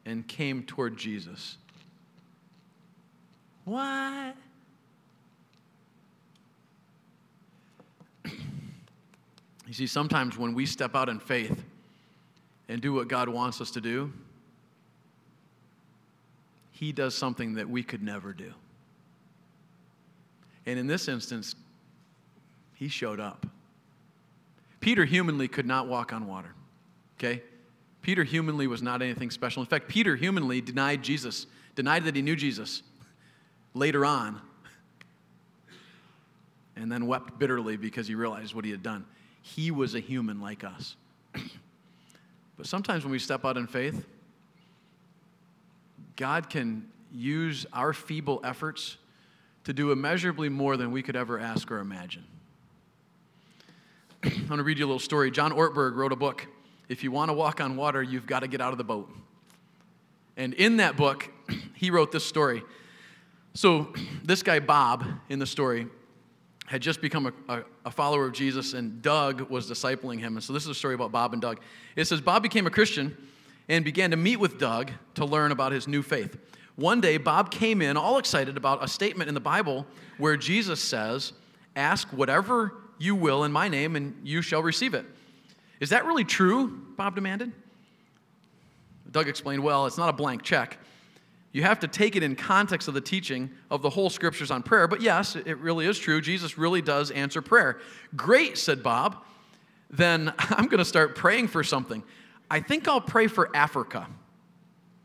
and 0.06 0.26
came 0.26 0.62
toward 0.62 0.96
Jesus. 0.96 1.56
What? 3.64 4.36
You 9.66 9.74
see, 9.74 9.86
sometimes 9.86 10.38
when 10.38 10.54
we 10.54 10.64
step 10.64 10.96
out 10.96 11.10
in 11.10 11.20
faith 11.20 11.62
and 12.70 12.80
do 12.80 12.94
what 12.94 13.06
God 13.06 13.28
wants 13.28 13.60
us 13.60 13.70
to 13.72 13.82
do, 13.82 14.10
He 16.70 16.90
does 16.90 17.14
something 17.14 17.52
that 17.56 17.68
we 17.68 17.82
could 17.82 18.02
never 18.02 18.32
do. 18.32 18.54
And 20.64 20.78
in 20.78 20.86
this 20.86 21.06
instance, 21.06 21.54
He 22.76 22.88
showed 22.88 23.20
up. 23.20 23.46
Peter 24.80 25.04
humanly 25.04 25.48
could 25.48 25.66
not 25.66 25.86
walk 25.86 26.14
on 26.14 26.26
water, 26.26 26.54
okay? 27.18 27.42
Peter 28.02 28.24
humanly 28.24 28.66
was 28.66 28.82
not 28.82 29.02
anything 29.02 29.30
special. 29.30 29.62
In 29.62 29.68
fact, 29.68 29.88
Peter 29.88 30.16
humanly 30.16 30.60
denied 30.60 31.02
Jesus, 31.02 31.46
denied 31.74 32.04
that 32.04 32.16
he 32.16 32.22
knew 32.22 32.36
Jesus 32.36 32.82
later 33.74 34.04
on, 34.04 34.40
and 36.76 36.90
then 36.90 37.06
wept 37.06 37.38
bitterly 37.38 37.76
because 37.76 38.06
he 38.06 38.14
realized 38.14 38.54
what 38.54 38.64
he 38.64 38.70
had 38.70 38.82
done. 38.82 39.04
He 39.42 39.70
was 39.70 39.94
a 39.94 40.00
human 40.00 40.40
like 40.40 40.64
us. 40.64 40.96
but 42.56 42.66
sometimes 42.66 43.04
when 43.04 43.10
we 43.10 43.18
step 43.18 43.44
out 43.44 43.56
in 43.56 43.66
faith, 43.66 44.06
God 46.16 46.50
can 46.50 46.88
use 47.12 47.66
our 47.72 47.92
feeble 47.92 48.40
efforts 48.44 48.96
to 49.64 49.72
do 49.72 49.92
immeasurably 49.92 50.48
more 50.48 50.76
than 50.76 50.90
we 50.92 51.02
could 51.02 51.16
ever 51.16 51.38
ask 51.38 51.70
or 51.70 51.78
imagine. 51.78 52.24
I'm 54.24 54.46
going 54.46 54.58
to 54.58 54.64
read 54.64 54.78
you 54.78 54.84
a 54.84 54.88
little 54.88 54.98
story. 54.98 55.30
John 55.30 55.52
Ortberg 55.52 55.94
wrote 55.94 56.12
a 56.12 56.16
book. 56.16 56.46
If 56.88 57.04
you 57.04 57.10
want 57.10 57.28
to 57.28 57.34
walk 57.34 57.60
on 57.60 57.76
water, 57.76 58.02
you've 58.02 58.26
got 58.26 58.40
to 58.40 58.48
get 58.48 58.60
out 58.60 58.72
of 58.72 58.78
the 58.78 58.84
boat. 58.84 59.10
And 60.36 60.54
in 60.54 60.78
that 60.78 60.96
book, 60.96 61.28
he 61.74 61.90
wrote 61.90 62.12
this 62.12 62.24
story. 62.24 62.62
So, 63.54 63.92
this 64.24 64.42
guy, 64.42 64.60
Bob, 64.60 65.04
in 65.28 65.38
the 65.38 65.46
story, 65.46 65.86
had 66.66 66.80
just 66.80 67.00
become 67.00 67.26
a, 67.26 67.52
a, 67.52 67.62
a, 67.86 67.90
follower 67.90 68.26
of 68.26 68.32
Jesus, 68.32 68.74
and 68.74 69.00
Doug 69.00 69.50
was 69.50 69.70
discipling 69.70 70.18
him. 70.20 70.36
And 70.36 70.44
so, 70.44 70.52
this 70.52 70.62
is 70.62 70.68
a 70.68 70.74
story 70.74 70.94
about 70.94 71.12
Bob 71.12 71.32
and 71.32 71.42
Doug. 71.42 71.60
It 71.96 72.06
says 72.06 72.20
Bob 72.20 72.42
became 72.42 72.66
a 72.66 72.70
Christian 72.70 73.16
and 73.68 73.84
began 73.84 74.10
to 74.12 74.16
meet 74.16 74.36
with 74.36 74.58
Doug 74.58 74.90
to 75.14 75.24
learn 75.24 75.52
about 75.52 75.72
his 75.72 75.86
new 75.86 76.02
faith. 76.02 76.38
One 76.76 77.00
day, 77.00 77.18
Bob 77.18 77.50
came 77.50 77.82
in 77.82 77.96
all 77.96 78.18
excited 78.18 78.56
about 78.56 78.84
a 78.84 78.88
statement 78.88 79.28
in 79.28 79.34
the 79.34 79.40
Bible 79.40 79.86
where 80.16 80.36
Jesus 80.36 80.80
says, 80.80 81.32
Ask 81.74 82.08
whatever 82.08 82.72
you 82.98 83.14
will 83.14 83.44
in 83.44 83.52
my 83.52 83.68
name, 83.68 83.96
and 83.96 84.14
you 84.22 84.42
shall 84.42 84.62
receive 84.62 84.94
it. 84.94 85.04
Is 85.80 85.90
that 85.90 86.04
really 86.04 86.24
true? 86.24 86.68
Bob 86.96 87.14
demanded. 87.14 87.52
Doug 89.10 89.28
explained, 89.28 89.62
Well, 89.62 89.86
it's 89.86 89.98
not 89.98 90.08
a 90.08 90.12
blank 90.12 90.42
check. 90.42 90.78
You 91.52 91.62
have 91.62 91.80
to 91.80 91.88
take 91.88 92.14
it 92.14 92.22
in 92.22 92.36
context 92.36 92.88
of 92.88 92.94
the 92.94 93.00
teaching 93.00 93.50
of 93.70 93.80
the 93.80 93.90
whole 93.90 94.10
scriptures 94.10 94.50
on 94.50 94.62
prayer. 94.62 94.86
But 94.86 95.00
yes, 95.00 95.34
it 95.34 95.58
really 95.58 95.86
is 95.86 95.98
true. 95.98 96.20
Jesus 96.20 96.58
really 96.58 96.82
does 96.82 97.10
answer 97.10 97.40
prayer. 97.40 97.80
Great, 98.14 98.58
said 98.58 98.82
Bob. 98.82 99.24
Then 99.90 100.32
I'm 100.38 100.66
going 100.66 100.78
to 100.78 100.84
start 100.84 101.16
praying 101.16 101.48
for 101.48 101.64
something. 101.64 102.02
I 102.50 102.60
think 102.60 102.86
I'll 102.86 103.00
pray 103.00 103.26
for 103.26 103.54
Africa. 103.54 104.06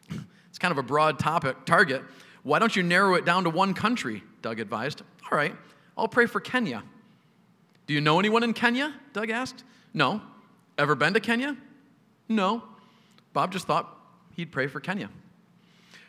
It's 0.50 0.60
kind 0.60 0.72
of 0.72 0.78
a 0.78 0.84
broad 0.84 1.18
topic, 1.18 1.66
target. 1.66 2.04
Why 2.44 2.60
don't 2.60 2.76
you 2.76 2.84
narrow 2.84 3.16
it 3.16 3.26
down 3.26 3.46
to 3.46 3.50
one 3.50 3.74
country? 3.74 4.22
Doug 4.44 4.60
advised. 4.60 5.02
All 5.32 5.36
right, 5.36 5.56
I'll 5.98 6.08
pray 6.08 6.28
for 6.28 6.40
Kenya. 6.40 6.84
Do 7.88 7.96
you 7.96 8.02
know 8.02 8.20
anyone 8.20 8.44
in 8.44 8.54
Kenya? 8.54 8.94
Doug 9.14 9.32
asked. 9.32 9.64
No. 9.96 10.22
Ever 10.78 10.96
been 10.96 11.14
to 11.14 11.20
Kenya? 11.20 11.58
No. 12.30 12.64
Bob 13.34 13.52
just 13.52 13.68
thought 13.68 13.98
he'd 14.36 14.52
pray 14.52 14.68
for 14.68 14.80
Kenya. 14.80 15.10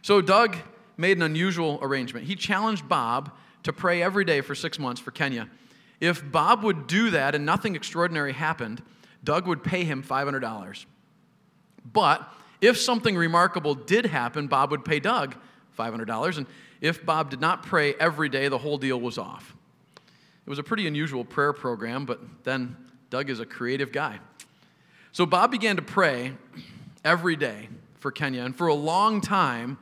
So 0.03 0.21
Doug 0.21 0.57
made 0.97 1.17
an 1.17 1.23
unusual 1.23 1.79
arrangement. 1.83 2.27
He 2.27 2.37
challenged 2.37 2.89
Bob 2.89 3.33
to 3.63 3.73
pray 3.73 4.03
every 4.03 4.25
day 4.25 4.41
for 4.41 4.55
six 4.55 4.79
months 4.79 5.01
for 5.01 5.11
Kenya. 5.11 5.49
If 6.01 6.31
Bob 6.31 6.63
would 6.63 6.87
do 6.87 7.11
that 7.11 7.35
and 7.35 7.47
nothing 7.47 7.75
extraordinary 7.75 8.33
happened, 8.33 8.83
Doug 9.23 9.47
would 9.47 9.65
pay 9.65 9.85
him 9.85 10.03
$500. 10.03 10.85
But 11.91 12.29
if 12.61 12.79
something 12.79 13.17
remarkable 13.17 13.75
did 13.75 14.07
happen, 14.07 14.47
Bob 14.47 14.71
would 14.71 14.85
pay 14.85 15.01
Doug 15.01 15.35
$500. 15.79 16.39
And 16.39 16.47
if 16.81 17.05
Bob 17.05 17.31
did 17.31 17.41
not 17.41 17.63
pray 17.63 17.95
every 17.95 18.29
day, 18.29 18.49
the 18.49 18.59
whole 18.59 18.79
deal 18.79 19.01
was 19.01 19.19
off. 19.19 19.55
It 20.47 20.51
was 20.51 20.59
a 20.59 20.63
pretty 20.63 20.87
unusual 20.87 21.25
prayer 21.25 21.53
program, 21.55 22.05
but 22.05 22.21
then 22.45 22.77
Doug 23.09 23.31
is 23.31 23.41
a 23.41 23.47
creative 23.47 23.93
guy. 23.93 24.19
So 25.15 25.25
Bob 25.25 25.53
began 25.53 25.77
to 25.77 25.83
pray 25.83 26.33
every 27.05 27.37
day 27.37 27.69
for 28.01 28.11
Kenya, 28.11 28.43
and 28.43 28.55
for 28.55 28.67
a 28.67 28.75
long 28.75 29.21
time, 29.21 29.79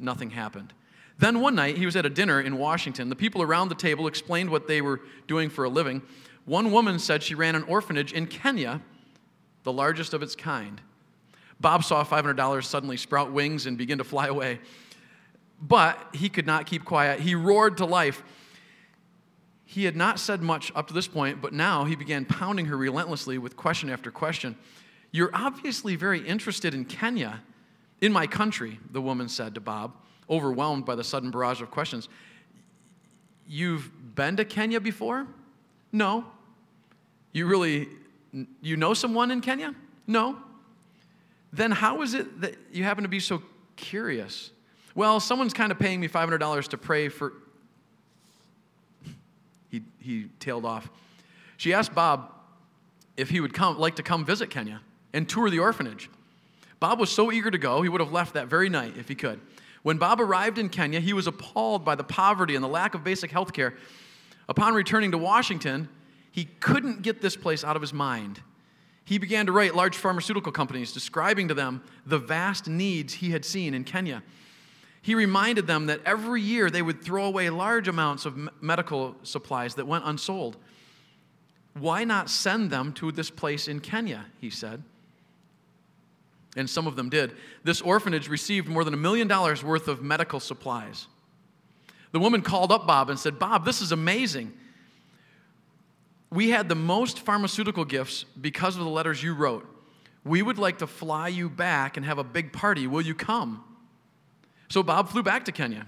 nothing 0.00 0.30
happened. 0.30 0.72
Then 1.16 1.40
one 1.40 1.54
night, 1.54 1.78
he 1.78 1.86
was 1.86 1.94
at 1.94 2.04
a 2.04 2.10
dinner 2.10 2.40
in 2.40 2.58
Washington. 2.58 3.08
The 3.08 3.14
people 3.14 3.40
around 3.40 3.68
the 3.68 3.76
table 3.76 4.08
explained 4.08 4.50
what 4.50 4.66
they 4.66 4.82
were 4.82 5.00
doing 5.28 5.48
for 5.48 5.62
a 5.62 5.68
living. 5.68 6.02
One 6.44 6.72
woman 6.72 6.98
said 6.98 7.22
she 7.22 7.36
ran 7.36 7.54
an 7.54 7.62
orphanage 7.62 8.12
in 8.12 8.26
Kenya, 8.26 8.82
the 9.62 9.72
largest 9.72 10.12
of 10.12 10.24
its 10.24 10.34
kind. 10.34 10.80
Bob 11.60 11.84
saw 11.84 12.02
$500 12.02 12.64
suddenly 12.64 12.96
sprout 12.96 13.30
wings 13.30 13.66
and 13.66 13.78
begin 13.78 13.98
to 13.98 14.04
fly 14.04 14.26
away. 14.26 14.58
But 15.62 16.04
he 16.12 16.28
could 16.30 16.48
not 16.48 16.66
keep 16.66 16.84
quiet. 16.84 17.20
He 17.20 17.36
roared 17.36 17.76
to 17.76 17.86
life. 17.86 18.24
He 19.68 19.84
had 19.84 19.96
not 19.96 20.20
said 20.20 20.42
much 20.42 20.72
up 20.76 20.86
to 20.88 20.94
this 20.94 21.08
point, 21.08 21.42
but 21.42 21.52
now 21.52 21.84
he 21.84 21.96
began 21.96 22.24
pounding 22.24 22.66
her 22.66 22.76
relentlessly 22.76 23.36
with 23.36 23.56
question 23.56 23.90
after 23.90 24.12
question. 24.12 24.56
You're 25.10 25.30
obviously 25.34 25.96
very 25.96 26.26
interested 26.26 26.72
in 26.72 26.84
Kenya, 26.84 27.42
in 28.00 28.12
my 28.12 28.28
country, 28.28 28.78
the 28.90 29.02
woman 29.02 29.28
said 29.28 29.54
to 29.56 29.60
Bob, 29.60 29.94
overwhelmed 30.30 30.84
by 30.84 30.94
the 30.94 31.02
sudden 31.02 31.32
barrage 31.32 31.60
of 31.60 31.70
questions. 31.70 32.08
You've 33.48 33.90
been 34.14 34.36
to 34.36 34.44
Kenya 34.44 34.80
before? 34.80 35.26
No. 35.90 36.24
You 37.32 37.46
really 37.46 37.88
you 38.60 38.76
know 38.76 38.94
someone 38.94 39.30
in 39.30 39.40
Kenya? 39.40 39.74
No. 40.06 40.36
Then 41.52 41.72
how 41.72 42.02
is 42.02 42.14
it 42.14 42.40
that 42.40 42.56
you 42.72 42.84
happen 42.84 43.02
to 43.02 43.08
be 43.08 43.20
so 43.20 43.42
curious? 43.76 44.52
Well, 44.94 45.20
someone's 45.20 45.54
kind 45.54 45.72
of 45.72 45.78
paying 45.78 46.00
me 46.00 46.08
$500 46.08 46.68
to 46.68 46.78
pray 46.78 47.08
for 47.08 47.32
he, 49.70 49.82
he 49.98 50.28
tailed 50.40 50.64
off. 50.64 50.88
She 51.56 51.72
asked 51.72 51.94
Bob 51.94 52.32
if 53.16 53.30
he 53.30 53.40
would 53.40 53.54
come, 53.54 53.78
like 53.78 53.96
to 53.96 54.02
come 54.02 54.24
visit 54.24 54.50
Kenya 54.50 54.80
and 55.12 55.28
tour 55.28 55.50
the 55.50 55.58
orphanage. 55.58 56.10
Bob 56.78 57.00
was 57.00 57.10
so 57.10 57.32
eager 57.32 57.50
to 57.50 57.58
go, 57.58 57.82
he 57.82 57.88
would 57.88 58.00
have 58.00 58.12
left 58.12 58.34
that 58.34 58.48
very 58.48 58.68
night 58.68 58.94
if 58.98 59.08
he 59.08 59.14
could. 59.14 59.40
When 59.82 59.98
Bob 59.98 60.20
arrived 60.20 60.58
in 60.58 60.68
Kenya, 60.68 61.00
he 61.00 61.12
was 61.12 61.26
appalled 61.26 61.84
by 61.84 61.94
the 61.94 62.04
poverty 62.04 62.54
and 62.54 62.62
the 62.62 62.68
lack 62.68 62.94
of 62.94 63.04
basic 63.04 63.30
health 63.30 63.52
care. 63.52 63.74
Upon 64.48 64.74
returning 64.74 65.12
to 65.12 65.18
Washington, 65.18 65.88
he 66.30 66.46
couldn't 66.60 67.02
get 67.02 67.22
this 67.22 67.36
place 67.36 67.64
out 67.64 67.76
of 67.76 67.82
his 67.82 67.92
mind. 67.92 68.40
He 69.04 69.18
began 69.18 69.46
to 69.46 69.52
write 69.52 69.74
large 69.74 69.96
pharmaceutical 69.96 70.52
companies, 70.52 70.92
describing 70.92 71.48
to 71.48 71.54
them 71.54 71.82
the 72.04 72.18
vast 72.18 72.66
needs 72.66 73.14
he 73.14 73.30
had 73.30 73.44
seen 73.44 73.72
in 73.72 73.84
Kenya. 73.84 74.22
He 75.06 75.14
reminded 75.14 75.68
them 75.68 75.86
that 75.86 76.00
every 76.04 76.42
year 76.42 76.68
they 76.68 76.82
would 76.82 77.00
throw 77.00 77.26
away 77.26 77.48
large 77.48 77.86
amounts 77.86 78.26
of 78.26 78.36
medical 78.60 79.14
supplies 79.22 79.76
that 79.76 79.86
went 79.86 80.02
unsold. 80.04 80.56
Why 81.74 82.02
not 82.02 82.28
send 82.28 82.72
them 82.72 82.92
to 82.94 83.12
this 83.12 83.30
place 83.30 83.68
in 83.68 83.78
Kenya? 83.78 84.26
He 84.40 84.50
said. 84.50 84.82
And 86.56 86.68
some 86.68 86.88
of 86.88 86.96
them 86.96 87.08
did. 87.08 87.36
This 87.62 87.80
orphanage 87.80 88.28
received 88.28 88.66
more 88.66 88.82
than 88.82 88.94
a 88.94 88.96
million 88.96 89.28
dollars 89.28 89.62
worth 89.62 89.86
of 89.86 90.02
medical 90.02 90.40
supplies. 90.40 91.06
The 92.10 92.18
woman 92.18 92.42
called 92.42 92.72
up 92.72 92.84
Bob 92.84 93.08
and 93.08 93.16
said, 93.16 93.38
Bob, 93.38 93.64
this 93.64 93.80
is 93.80 93.92
amazing. 93.92 94.52
We 96.32 96.50
had 96.50 96.68
the 96.68 96.74
most 96.74 97.20
pharmaceutical 97.20 97.84
gifts 97.84 98.24
because 98.24 98.76
of 98.76 98.82
the 98.82 98.90
letters 98.90 99.22
you 99.22 99.34
wrote. 99.34 99.68
We 100.24 100.42
would 100.42 100.58
like 100.58 100.78
to 100.78 100.88
fly 100.88 101.28
you 101.28 101.48
back 101.48 101.96
and 101.96 102.04
have 102.04 102.18
a 102.18 102.24
big 102.24 102.52
party. 102.52 102.88
Will 102.88 103.02
you 103.02 103.14
come? 103.14 103.62
So 104.68 104.82
Bob 104.82 105.08
flew 105.08 105.22
back 105.22 105.44
to 105.44 105.52
Kenya. 105.52 105.86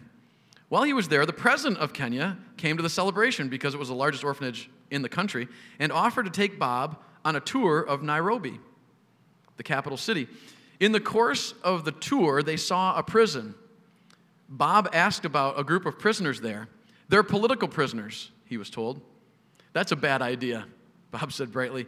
While 0.69 0.83
he 0.83 0.93
was 0.93 1.09
there, 1.09 1.25
the 1.25 1.33
president 1.33 1.81
of 1.81 1.93
Kenya 1.93 2.37
came 2.57 2.77
to 2.77 2.83
the 2.83 2.91
celebration 2.91 3.49
because 3.49 3.75
it 3.75 3.79
was 3.79 3.89
the 3.89 3.95
largest 3.95 4.23
orphanage 4.23 4.71
in 4.91 5.03
the 5.03 5.09
country 5.09 5.49
and 5.79 5.91
offered 5.91 6.25
to 6.25 6.31
take 6.31 6.59
Bob 6.59 7.03
on 7.25 7.37
a 7.37 7.41
tour 7.41 7.81
of 7.81 8.03
Nairobi, 8.03 8.61
the 9.57 9.63
capital 9.63 9.97
city. 9.97 10.29
In 10.81 10.93
the 10.93 11.01
course 11.01 11.55
of 11.65 11.85
the 11.85 11.93
tour, 11.93 12.43
they 12.43 12.57
saw 12.57 12.97
a 12.97 13.03
prison. 13.03 13.55
Bob 14.49 14.89
asked 14.93 15.25
about 15.25 15.59
a 15.59 15.65
group 15.65 15.87
of 15.87 15.99
prisoners 15.99 16.41
there. 16.41 16.69
They're 17.09 17.23
political 17.23 17.69
prisoners, 17.69 18.31
he 18.45 18.57
was 18.57 18.71
told. 18.71 19.01
That's 19.73 19.93
a 19.93 19.97
bad 19.97 20.23
idea, 20.23 20.67
Bob 21.11 21.33
said 21.33 21.53
brightly. 21.53 21.87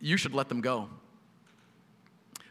You 0.00 0.16
should 0.16 0.34
let 0.34 0.48
them 0.48 0.60
go. 0.60 0.88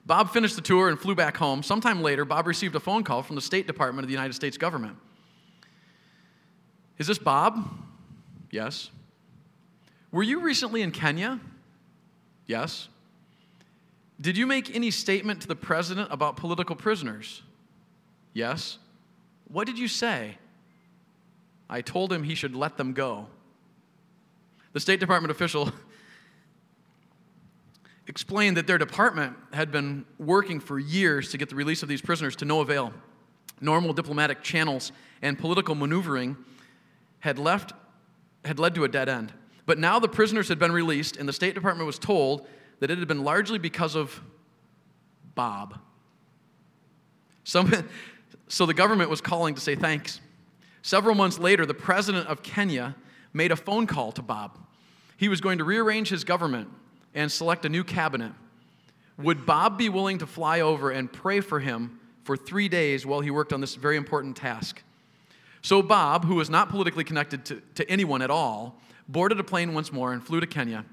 Bob 0.06 0.30
finished 0.30 0.56
the 0.56 0.62
tour 0.62 0.90
and 0.90 1.00
flew 1.00 1.16
back 1.16 1.38
home. 1.38 1.64
Sometime 1.64 2.02
later, 2.02 2.26
Bob 2.26 2.46
received 2.46 2.76
a 2.76 2.80
phone 2.80 3.04
call 3.04 3.24
from 3.24 3.36
the 3.36 3.42
State 3.42 3.66
Department 3.66 4.04
of 4.04 4.08
the 4.08 4.14
United 4.14 4.34
States 4.34 4.58
government. 4.58 4.98
Is 6.98 7.08
this 7.08 7.18
Bob? 7.18 7.68
Yes. 8.52 8.92
Were 10.12 10.24
you 10.24 10.40
recently 10.40 10.82
in 10.82 10.92
Kenya? 10.92 11.40
Yes. 12.46 12.88
Did 14.22 14.38
you 14.38 14.46
make 14.46 14.74
any 14.74 14.92
statement 14.92 15.42
to 15.42 15.48
the 15.48 15.56
president 15.56 16.10
about 16.12 16.38
political 16.38 16.76
prisoners? 16.76 17.42
Yes. 18.34 18.78
What 19.48 19.66
did 19.68 19.78
you 19.78 19.88
say? 19.88 20.38
I 21.70 21.82
told 21.82 22.14
him 22.14 22.24
he 22.24 22.36
should 22.36 22.56
let 22.56 22.78
them 22.78 22.94
go. 22.94 23.28
The 24.74 24.80
State 24.80 25.00
Department 25.00 25.32
official 25.32 25.72
explained 28.08 28.58
that 28.58 28.68
their 28.68 28.78
department 28.78 29.36
had 29.54 29.72
been 29.72 30.06
working 30.20 30.60
for 30.60 30.78
years 30.78 31.32
to 31.32 31.38
get 31.38 31.50
the 31.50 31.56
release 31.56 31.82
of 31.84 31.90
these 31.90 32.02
prisoners 32.02 32.36
to 32.38 32.46
no 32.46 32.62
avail. 32.62 32.94
Normal 33.62 33.94
diplomatic 33.94 34.44
channels 34.44 34.92
and 35.22 35.40
political 35.40 35.76
maneuvering 35.76 36.38
had 37.20 37.40
left 37.40 37.74
had 38.44 38.60
led 38.60 38.76
to 38.76 38.84
a 38.84 38.88
dead 38.88 39.10
end. 39.10 39.34
But 39.66 39.80
now 39.80 39.98
the 40.00 40.08
prisoners 40.08 40.48
had 40.50 40.60
been 40.60 40.72
released, 40.72 41.18
and 41.18 41.28
the 41.28 41.34
State 41.34 41.56
Department 41.56 41.88
was 41.88 41.98
told 41.98 42.48
that 42.80 42.92
it 42.92 43.00
had 43.00 43.08
been 43.08 43.24
largely 43.24 43.58
because 43.58 43.96
of 43.96 44.22
Bob. 45.34 45.80
Some, 47.44 47.88
so 48.48 48.66
the 48.66 48.74
government 48.74 49.10
was 49.10 49.22
calling 49.22 49.56
to 49.56 49.62
say 49.62 49.76
thanks. 49.76 50.22
Several 50.84 51.16
months 51.16 51.40
later, 51.40 51.66
the 51.66 51.74
president 51.74 52.28
of 52.28 52.44
Kenya 52.44 52.96
made 53.34 53.52
a 53.52 53.56
phone 53.56 53.88
call 53.88 54.12
to 54.14 54.22
Bob. 54.22 54.60
He 55.18 55.28
was 55.28 55.42
going 55.42 55.58
to 55.58 55.64
rearrange 55.64 56.10
his 56.10 56.24
government 56.24 56.70
and 57.16 57.32
select 57.32 57.66
a 57.66 57.70
new 57.70 57.84
cabinet. 57.84 58.34
Would 59.18 59.46
Bob 59.46 59.78
be 59.78 59.90
willing 59.90 60.20
to 60.20 60.28
fly 60.28 60.60
over 60.60 60.92
and 60.92 61.12
pray 61.12 61.40
for 61.40 61.60
him 61.60 62.00
for 62.24 62.36
three 62.36 62.68
days 62.68 63.06
while 63.06 63.22
he 63.22 63.32
worked 63.32 63.54
on 63.54 63.62
this 63.62 63.76
very 63.76 63.96
important 63.96 64.36
task? 64.36 64.84
So 65.62 65.82
Bob, 65.82 66.26
who 66.26 66.36
was 66.36 66.50
not 66.50 66.70
politically 66.70 67.06
connected 67.06 67.46
to, 67.46 67.62
to 67.76 67.90
anyone 67.90 68.22
at 68.22 68.30
all, 68.30 68.80
boarded 69.08 69.40
a 69.40 69.44
plane 69.44 69.74
once 69.74 69.92
more 69.92 70.14
and 70.14 70.24
flew 70.24 70.40
to 70.40 70.46
Kenya, 70.46 70.86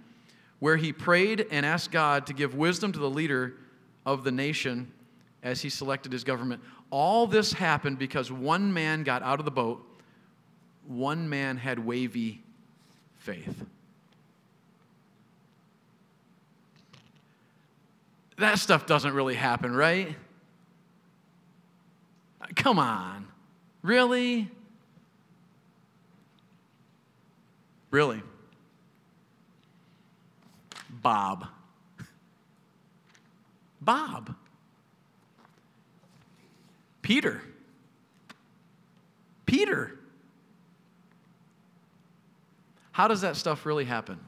where 0.60 0.76
he 0.76 0.92
prayed 0.92 1.46
and 1.50 1.66
asked 1.66 1.90
God 1.90 2.26
to 2.28 2.32
give 2.32 2.54
wisdom 2.54 2.92
to 2.92 2.98
the 2.98 3.10
leader 3.10 3.54
of 4.06 4.24
the 4.24 4.32
nation 4.32 4.90
as 5.42 5.60
he 5.60 5.68
selected 5.68 6.12
his 6.12 6.22
government. 6.24 6.62
All 6.90 7.26
this 7.26 7.52
happened 7.52 7.98
because 7.98 8.30
one 8.30 8.72
man 8.72 9.02
got 9.02 9.22
out 9.22 9.40
of 9.40 9.44
the 9.44 9.50
boat, 9.50 9.84
one 10.86 11.28
man 11.28 11.56
had 11.56 11.78
wavy 11.78 12.42
faith. 13.16 13.64
That 18.42 18.58
stuff 18.58 18.86
doesn't 18.86 19.14
really 19.14 19.36
happen, 19.36 19.72
right? 19.72 20.16
Come 22.56 22.76
on. 22.80 23.28
Really? 23.82 24.50
Really? 27.92 28.20
Bob. 30.90 31.46
Bob. 33.80 34.34
Peter. 37.00 37.42
Peter. 39.46 40.00
How 42.90 43.06
does 43.06 43.20
that 43.20 43.36
stuff 43.36 43.64
really 43.64 43.84
happen? 43.84 44.18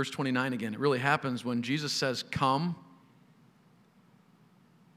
Verse 0.00 0.08
29 0.08 0.54
again. 0.54 0.72
It 0.72 0.80
really 0.80 0.98
happens 0.98 1.44
when 1.44 1.60
Jesus 1.60 1.92
says, 1.92 2.22
Come. 2.22 2.74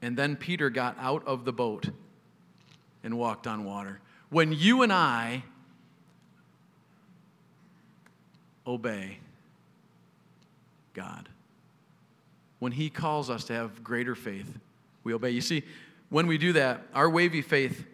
And 0.00 0.16
then 0.16 0.34
Peter 0.34 0.70
got 0.70 0.96
out 0.98 1.22
of 1.26 1.44
the 1.44 1.52
boat 1.52 1.90
and 3.02 3.18
walked 3.18 3.46
on 3.46 3.66
water 3.66 4.00
when 4.30 4.54
you 4.54 4.80
and 4.80 4.90
I 4.90 5.44
obey 8.66 9.18
God. 10.94 11.28
When 12.58 12.72
He 12.72 12.88
calls 12.88 13.28
us 13.28 13.44
to 13.44 13.52
have 13.52 13.84
greater 13.84 14.14
faith, 14.14 14.58
we 15.02 15.12
obey. 15.12 15.32
You 15.32 15.42
see, 15.42 15.64
when 16.08 16.26
we 16.26 16.38
do 16.38 16.54
that, 16.54 16.80
our 16.94 17.10
wavy 17.10 17.42
faith 17.42 17.84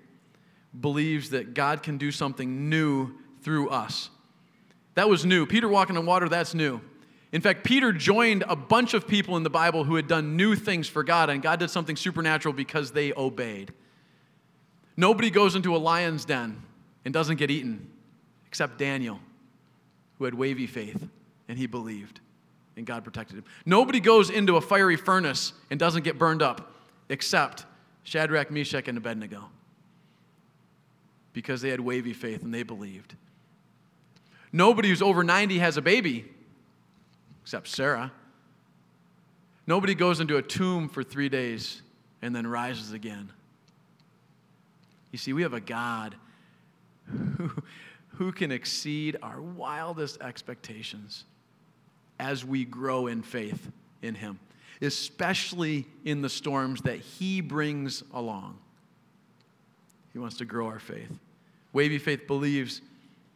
believes 0.80 1.30
that 1.30 1.54
God 1.54 1.82
can 1.82 1.98
do 1.98 2.12
something 2.12 2.68
new 2.68 3.14
through 3.42 3.68
us. 3.70 4.10
That 4.94 5.08
was 5.08 5.26
new. 5.26 5.44
Peter 5.44 5.66
walking 5.66 5.96
on 5.96 6.06
water, 6.06 6.28
that's 6.28 6.54
new. 6.54 6.80
In 7.32 7.40
fact, 7.40 7.62
Peter 7.62 7.92
joined 7.92 8.44
a 8.48 8.56
bunch 8.56 8.92
of 8.92 9.06
people 9.06 9.36
in 9.36 9.44
the 9.44 9.50
Bible 9.50 9.84
who 9.84 9.94
had 9.94 10.08
done 10.08 10.36
new 10.36 10.56
things 10.56 10.88
for 10.88 11.04
God, 11.04 11.30
and 11.30 11.40
God 11.40 11.60
did 11.60 11.70
something 11.70 11.96
supernatural 11.96 12.52
because 12.52 12.90
they 12.90 13.12
obeyed. 13.12 13.72
Nobody 14.96 15.30
goes 15.30 15.54
into 15.54 15.76
a 15.76 15.78
lion's 15.78 16.24
den 16.24 16.60
and 17.04 17.14
doesn't 17.14 17.36
get 17.36 17.50
eaten 17.50 17.88
except 18.48 18.78
Daniel, 18.78 19.20
who 20.18 20.24
had 20.24 20.34
wavy 20.34 20.66
faith 20.66 21.08
and 21.48 21.56
he 21.56 21.66
believed, 21.66 22.20
and 22.76 22.84
God 22.84 23.04
protected 23.04 23.38
him. 23.38 23.44
Nobody 23.64 24.00
goes 24.00 24.28
into 24.28 24.56
a 24.56 24.60
fiery 24.60 24.96
furnace 24.96 25.52
and 25.70 25.78
doesn't 25.78 26.02
get 26.02 26.18
burned 26.18 26.42
up 26.42 26.74
except 27.08 27.64
Shadrach, 28.02 28.50
Meshach, 28.50 28.88
and 28.88 28.98
Abednego 28.98 29.50
because 31.32 31.62
they 31.62 31.70
had 31.70 31.80
wavy 31.80 32.12
faith 32.12 32.42
and 32.42 32.52
they 32.52 32.64
believed. 32.64 33.14
Nobody 34.52 34.88
who's 34.88 35.02
over 35.02 35.22
90 35.22 35.58
has 35.58 35.76
a 35.76 35.82
baby 35.82 36.24
except 37.50 37.68
Sarah. 37.68 38.12
Nobody 39.66 39.94
goes 39.94 40.20
into 40.20 40.36
a 40.36 40.42
tomb 40.42 40.88
for 40.88 41.02
three 41.02 41.28
days 41.28 41.82
and 42.22 42.34
then 42.34 42.46
rises 42.46 42.92
again 42.92 43.32
you 45.12 45.18
see, 45.18 45.32
we 45.32 45.42
have 45.42 45.54
a 45.54 45.60
God 45.60 46.14
who, 47.04 47.50
who 48.16 48.32
can 48.32 48.52
exceed 48.52 49.16
our 49.22 49.40
wildest 49.40 50.20
expectations 50.20 51.24
as 52.18 52.44
we 52.44 52.64
grow 52.64 53.06
in 53.06 53.22
faith 53.22 53.70
in 54.02 54.14
Him, 54.14 54.38
especially 54.80 55.86
in 56.04 56.22
the 56.22 56.28
storms 56.28 56.82
that 56.82 56.98
He 56.98 57.40
brings 57.40 58.04
along. 58.14 58.58
He 60.12 60.18
wants 60.18 60.36
to 60.36 60.44
grow 60.44 60.66
our 60.66 60.78
faith. 60.78 61.18
Wavy 61.72 61.98
faith 61.98 62.26
believes 62.26 62.82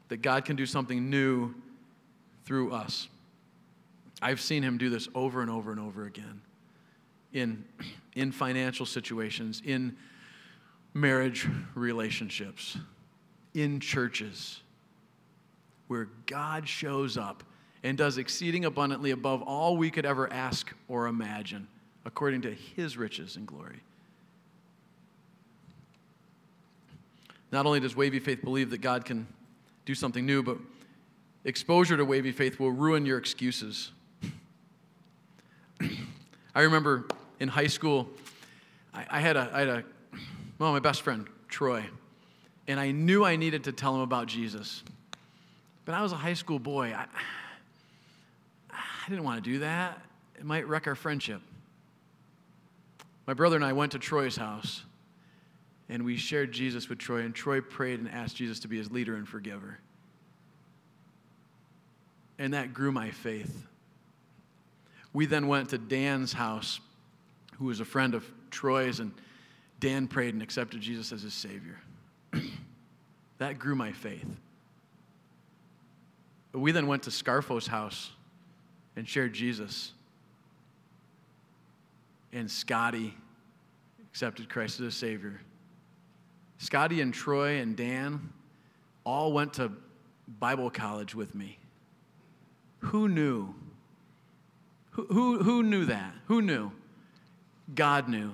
that 0.09 0.19
God 0.19 0.45
can 0.45 0.55
do 0.57 0.67
something 0.67 1.09
new 1.11 1.55
through 2.45 2.73
us. 2.73 3.09
I've 4.23 4.41
seen 4.41 4.63
him 4.63 4.79
do 4.79 4.91
this 4.91 5.09
over 5.15 5.43
and 5.43 5.51
over 5.51 5.71
and 5.71 5.81
over 5.81 6.05
again 6.05 6.41
in, 7.33 7.65
in 8.15 8.33
financial 8.33 8.87
situations, 8.87 9.63
in 9.65 9.97
marriage 10.95 11.49
relationships, 11.75 12.79
in 13.53 13.81
churches, 13.81 14.61
where 15.89 16.09
God 16.27 16.69
shows 16.69 17.19
up 17.19 17.43
and 17.83 17.99
does 17.99 18.17
exceeding 18.17 18.65
abundantly 18.65 19.11
above 19.11 19.43
all 19.43 19.77
we 19.77 19.91
could 19.91 20.07
ever 20.07 20.33
ask 20.33 20.73
or 20.89 21.07
imagine, 21.07 21.69
according 22.07 22.41
to 22.43 22.55
his 22.55 22.97
riches 22.97 23.37
and 23.37 23.47
glory. 23.47 23.81
Not 27.53 27.67
only 27.67 27.79
does 27.79 27.95
wavy 27.95 28.19
faith 28.19 28.43
believe 28.43 28.71
that 28.71 28.81
God 28.81 29.05
can 29.05 29.27
do 29.85 29.95
something 29.95 30.25
new, 30.25 30.43
but 30.43 30.57
exposure 31.45 31.97
to 31.97 32.05
wavy 32.05 32.33
faith 32.33 32.59
will 32.59 32.73
ruin 32.73 33.05
your 33.05 33.19
excuses. 33.19 33.93
I 36.55 36.63
remember 36.63 37.05
in 37.41 37.49
high 37.49 37.67
school, 37.67 38.09
I, 38.93 39.07
I, 39.11 39.21
had, 39.21 39.37
a, 39.37 39.51
I 39.53 39.59
had 39.61 39.69
a 39.69 39.85
well, 40.59 40.73
my 40.73 40.79
best 40.79 41.03
friend, 41.03 41.27
Troy. 41.49 41.85
And 42.69 42.79
I 42.79 42.93
knew 42.93 43.25
I 43.25 43.37
needed 43.37 43.65
to 43.65 43.73
tell 43.73 43.95
him 43.95 44.01
about 44.01 44.27
Jesus. 44.27 44.83
But 45.85 45.95
I 45.95 46.03
was 46.03 46.13
a 46.13 46.17
high 46.17 46.35
school 46.35 46.59
boy. 46.59 46.95
I, 46.95 47.07
I 48.71 49.09
didn't 49.09 49.25
want 49.25 49.43
to 49.43 49.51
do 49.51 49.59
that. 49.59 50.01
It 50.39 50.45
might 50.45 50.67
wreck 50.67 50.87
our 50.87 50.95
friendship. 50.95 51.43
My 53.27 53.35
brother 53.35 53.57
and 53.57 53.65
I 53.65 53.73
went 53.73 53.93
to 53.93 53.99
Troy's 53.99 54.37
house, 54.37 54.83
and 55.89 56.05
we 56.05 56.17
shared 56.17 56.53
Jesus 56.53 56.89
with 56.89 56.99
Troy, 56.99 57.21
and 57.21 57.35
Troy 57.35 57.61
prayed 57.61 58.01
and 58.01 58.09
asked 58.09 58.37
Jesus 58.37 58.61
to 58.61 58.69
be 58.69 58.77
his 58.77 58.91
leader 58.91 59.17
and 59.17 59.27
forgiver. 59.27 59.79
And 62.39 62.55
that 62.55 62.75
grew 62.75 62.93
my 62.93 63.11
faith. 63.11 63.67
We 65.15 65.27
then 65.27 65.47
went 65.47 65.71
to 65.71 65.79
Dan's 65.79 66.35
house, 66.35 66.81
who 67.57 67.67
was 67.67 67.81
a 67.81 67.85
friend 67.85 68.15
of 68.15 68.31
Troy's, 68.51 69.01
and 69.01 69.13
Dan 69.81 70.09
prayed 70.09 70.35
and 70.35 70.43
accepted 70.43 70.81
Jesus 70.81 71.13
as 71.13 71.23
his 71.23 71.33
Savior. 71.33 71.79
that 73.39 73.59
grew 73.59 73.77
my 73.77 73.93
faith. 73.93 74.27
We 76.53 76.73
then 76.73 76.87
went 76.87 77.05
to 77.05 77.11
Scarfo's 77.11 77.67
house 77.67 78.11
and 78.97 79.09
shared 79.09 79.33
Jesus. 79.33 79.93
And 82.33 82.51
Scotty 82.51 83.15
accepted 84.11 84.49
Christ 84.49 84.81
as 84.81 84.87
a 84.87 84.91
Savior. 84.91 85.41
Scotty 86.59 87.01
and 87.01 87.15
Troy 87.15 87.61
and 87.61 87.77
Dan 87.77 88.33
all 89.05 89.33
went 89.33 89.55
to 89.55 89.71
Bible 90.41 90.71
college 90.71 91.15
with 91.15 91.35
me. 91.35 91.59
Who 92.81 93.09
knew? 93.09 93.55
Who, 94.95 95.07
who, 95.07 95.43
who 95.43 95.63
knew 95.63 95.87
that? 95.87 96.15
Who 96.27 96.41
knew? 96.41 96.71
God 97.75 98.09
knew. 98.09 98.33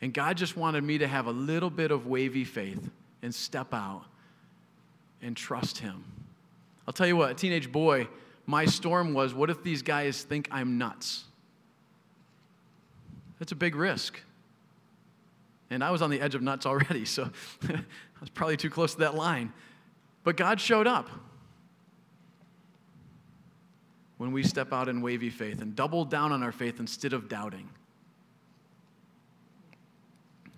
And 0.00 0.14
God 0.14 0.36
just 0.36 0.56
wanted 0.56 0.82
me 0.82 0.98
to 0.98 1.06
have 1.06 1.26
a 1.26 1.30
little 1.30 1.70
bit 1.70 1.90
of 1.90 2.06
wavy 2.06 2.44
faith 2.44 2.90
and 3.22 3.34
step 3.34 3.74
out 3.74 4.04
and 5.20 5.36
trust 5.36 5.78
Him. 5.78 6.02
I'll 6.88 6.94
tell 6.94 7.06
you 7.06 7.16
what, 7.16 7.30
a 7.30 7.34
teenage 7.34 7.70
boy, 7.70 8.08
my 8.46 8.64
storm 8.64 9.12
was 9.12 9.34
what 9.34 9.50
if 9.50 9.62
these 9.62 9.82
guys 9.82 10.22
think 10.22 10.48
I'm 10.50 10.78
nuts? 10.78 11.24
That's 13.38 13.52
a 13.52 13.56
big 13.56 13.76
risk. 13.76 14.20
And 15.68 15.84
I 15.84 15.90
was 15.90 16.02
on 16.02 16.10
the 16.10 16.20
edge 16.20 16.34
of 16.34 16.42
nuts 16.42 16.64
already, 16.66 17.04
so 17.04 17.30
I 17.68 17.80
was 18.20 18.30
probably 18.30 18.56
too 18.56 18.70
close 18.70 18.94
to 18.94 19.00
that 19.00 19.14
line. 19.14 19.52
But 20.24 20.36
God 20.36 20.60
showed 20.60 20.86
up 20.86 21.10
when 24.20 24.32
we 24.32 24.42
step 24.42 24.70
out 24.70 24.86
in 24.86 25.00
wavy 25.00 25.30
faith 25.30 25.62
and 25.62 25.74
double 25.74 26.04
down 26.04 26.30
on 26.30 26.42
our 26.42 26.52
faith 26.52 26.78
instead 26.78 27.14
of 27.14 27.26
doubting. 27.26 27.66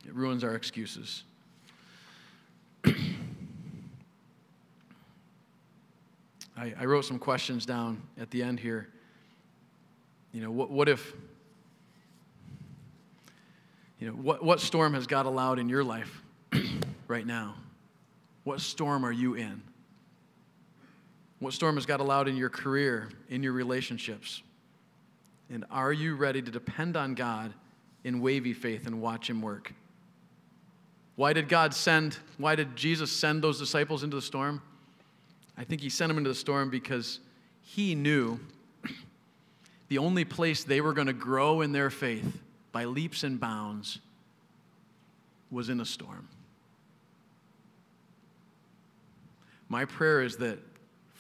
It 0.04 0.12
ruins 0.12 0.42
our 0.42 0.56
excuses. 0.56 1.22
I, 2.84 2.94
I, 6.56 6.86
wrote 6.86 7.04
some 7.04 7.20
questions 7.20 7.64
down 7.64 8.02
at 8.20 8.32
the 8.32 8.42
end 8.42 8.58
here. 8.58 8.88
You 10.32 10.40
know, 10.42 10.50
what, 10.50 10.72
what 10.72 10.88
if, 10.88 11.12
you 14.00 14.08
know, 14.08 14.14
what, 14.14 14.44
what 14.44 14.58
storm 14.58 14.94
has 14.94 15.06
God 15.06 15.26
allowed 15.26 15.60
in 15.60 15.68
your 15.68 15.84
life 15.84 16.20
right 17.06 17.24
now? 17.24 17.54
What 18.42 18.60
storm 18.60 19.06
are 19.06 19.12
you 19.12 19.34
in? 19.34 19.62
What 21.43 21.53
storm 21.53 21.74
has 21.74 21.86
God 21.86 21.99
allowed 21.99 22.28
in 22.28 22.36
your 22.36 22.49
career, 22.49 23.09
in 23.28 23.43
your 23.43 23.53
relationships? 23.53 24.45
And 25.51 25.64
are 25.72 25.93
you 25.93 26.14
ready 26.14 26.40
to 26.40 26.53
depend 26.53 26.97
on 26.97 27.16
God 27.16 27.53
in 28.05 28.20
wavy 28.20 28.53
faith 28.53 28.86
and 28.86 29.03
watch 29.03 29.28
Him 29.28 29.43
work? 29.43 29.74
Why 31.16 31.32
did 31.32 31.49
God 31.49 31.74
send, 31.74 32.16
why 32.38 32.55
did 32.55 32.76
Jesus 32.76 33.11
send 33.11 33.43
those 33.43 33.59
disciples 33.59 34.05
into 34.05 34.14
the 34.14 34.22
storm? 34.22 34.62
I 35.59 35.64
think 35.64 35.80
He 35.80 35.88
sent 35.88 36.11
them 36.11 36.18
into 36.18 36.30
the 36.30 36.36
storm 36.36 36.70
because 36.70 37.18
He 37.61 37.97
knew 37.97 38.38
the 39.88 39.99
only 39.99 40.24
place 40.24 40.62
they 40.62 40.80
were 40.80 40.93
going 40.93 41.09
to 41.09 41.12
grow 41.12 41.61
in 41.62 41.72
their 41.72 41.90
faith 41.90 42.40
by 42.70 42.84
leaps 42.84 43.24
and 43.24 43.40
bounds 43.40 43.99
was 45.51 45.70
in 45.70 45.80
a 45.80 45.86
storm. 45.86 46.28
My 49.68 49.84
prayer 49.86 50.22
is 50.22 50.36
that 50.36 50.61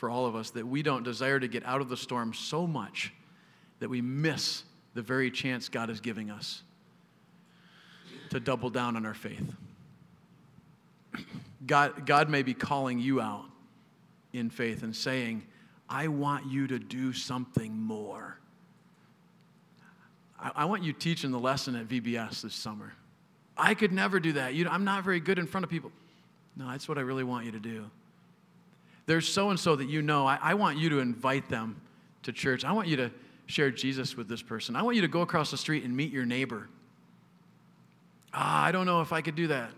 for 0.02 0.10
all 0.10 0.26
of 0.26 0.34
us, 0.34 0.50
that 0.50 0.66
we 0.66 0.82
don't 0.82 1.04
desire 1.04 1.38
to 1.38 1.46
get 1.46 1.64
out 1.64 1.80
of 1.80 1.88
the 1.88 1.96
storm 1.96 2.34
so 2.34 2.66
much 2.66 3.12
that 3.78 3.88
we 3.88 4.00
miss 4.00 4.64
the 4.94 5.00
very 5.00 5.30
chance 5.30 5.68
God 5.68 5.90
is 5.90 6.00
giving 6.00 6.28
us 6.28 6.64
to 8.30 8.40
double 8.40 8.68
down 8.68 8.96
on 8.96 9.06
our 9.06 9.14
faith. 9.14 9.54
God, 11.68 12.04
God 12.04 12.28
may 12.28 12.42
be 12.42 12.52
calling 12.52 12.98
you 12.98 13.20
out 13.20 13.44
in 14.32 14.50
faith 14.50 14.82
and 14.82 14.96
saying, 14.96 15.46
I 15.88 16.08
want 16.08 16.50
you 16.50 16.66
to 16.66 16.80
do 16.80 17.12
something 17.12 17.72
more. 17.72 18.40
I, 20.36 20.50
I 20.56 20.64
want 20.64 20.82
you 20.82 20.92
teaching 20.92 21.30
the 21.30 21.38
lesson 21.38 21.76
at 21.76 21.86
VBS 21.86 22.42
this 22.42 22.56
summer. 22.56 22.92
I 23.56 23.74
could 23.74 23.92
never 23.92 24.18
do 24.18 24.32
that. 24.32 24.54
You 24.54 24.64
know, 24.64 24.72
I'm 24.72 24.82
not 24.82 25.04
very 25.04 25.20
good 25.20 25.38
in 25.38 25.46
front 25.46 25.62
of 25.62 25.70
people. 25.70 25.92
No, 26.56 26.68
that's 26.68 26.88
what 26.88 26.98
I 26.98 27.02
really 27.02 27.22
want 27.22 27.46
you 27.46 27.52
to 27.52 27.60
do. 27.60 27.88
There's 29.06 29.28
so 29.28 29.50
and 29.50 29.58
so 29.58 29.76
that 29.76 29.88
you 29.88 30.02
know. 30.02 30.26
I, 30.26 30.38
I 30.40 30.54
want 30.54 30.78
you 30.78 30.88
to 30.90 31.00
invite 31.00 31.48
them 31.48 31.80
to 32.22 32.32
church. 32.32 32.64
I 32.64 32.72
want 32.72 32.88
you 32.88 32.96
to 32.96 33.10
share 33.46 33.70
Jesus 33.70 34.16
with 34.16 34.28
this 34.28 34.42
person. 34.42 34.76
I 34.76 34.82
want 34.82 34.96
you 34.96 35.02
to 35.02 35.08
go 35.08 35.22
across 35.22 35.50
the 35.50 35.56
street 35.56 35.84
and 35.84 35.96
meet 35.96 36.12
your 36.12 36.24
neighbor. 36.24 36.68
Ah, 38.32 38.64
I 38.64 38.72
don't 38.72 38.86
know 38.86 39.00
if 39.00 39.12
I 39.12 39.20
could 39.20 39.34
do 39.34 39.48
that. 39.48 39.70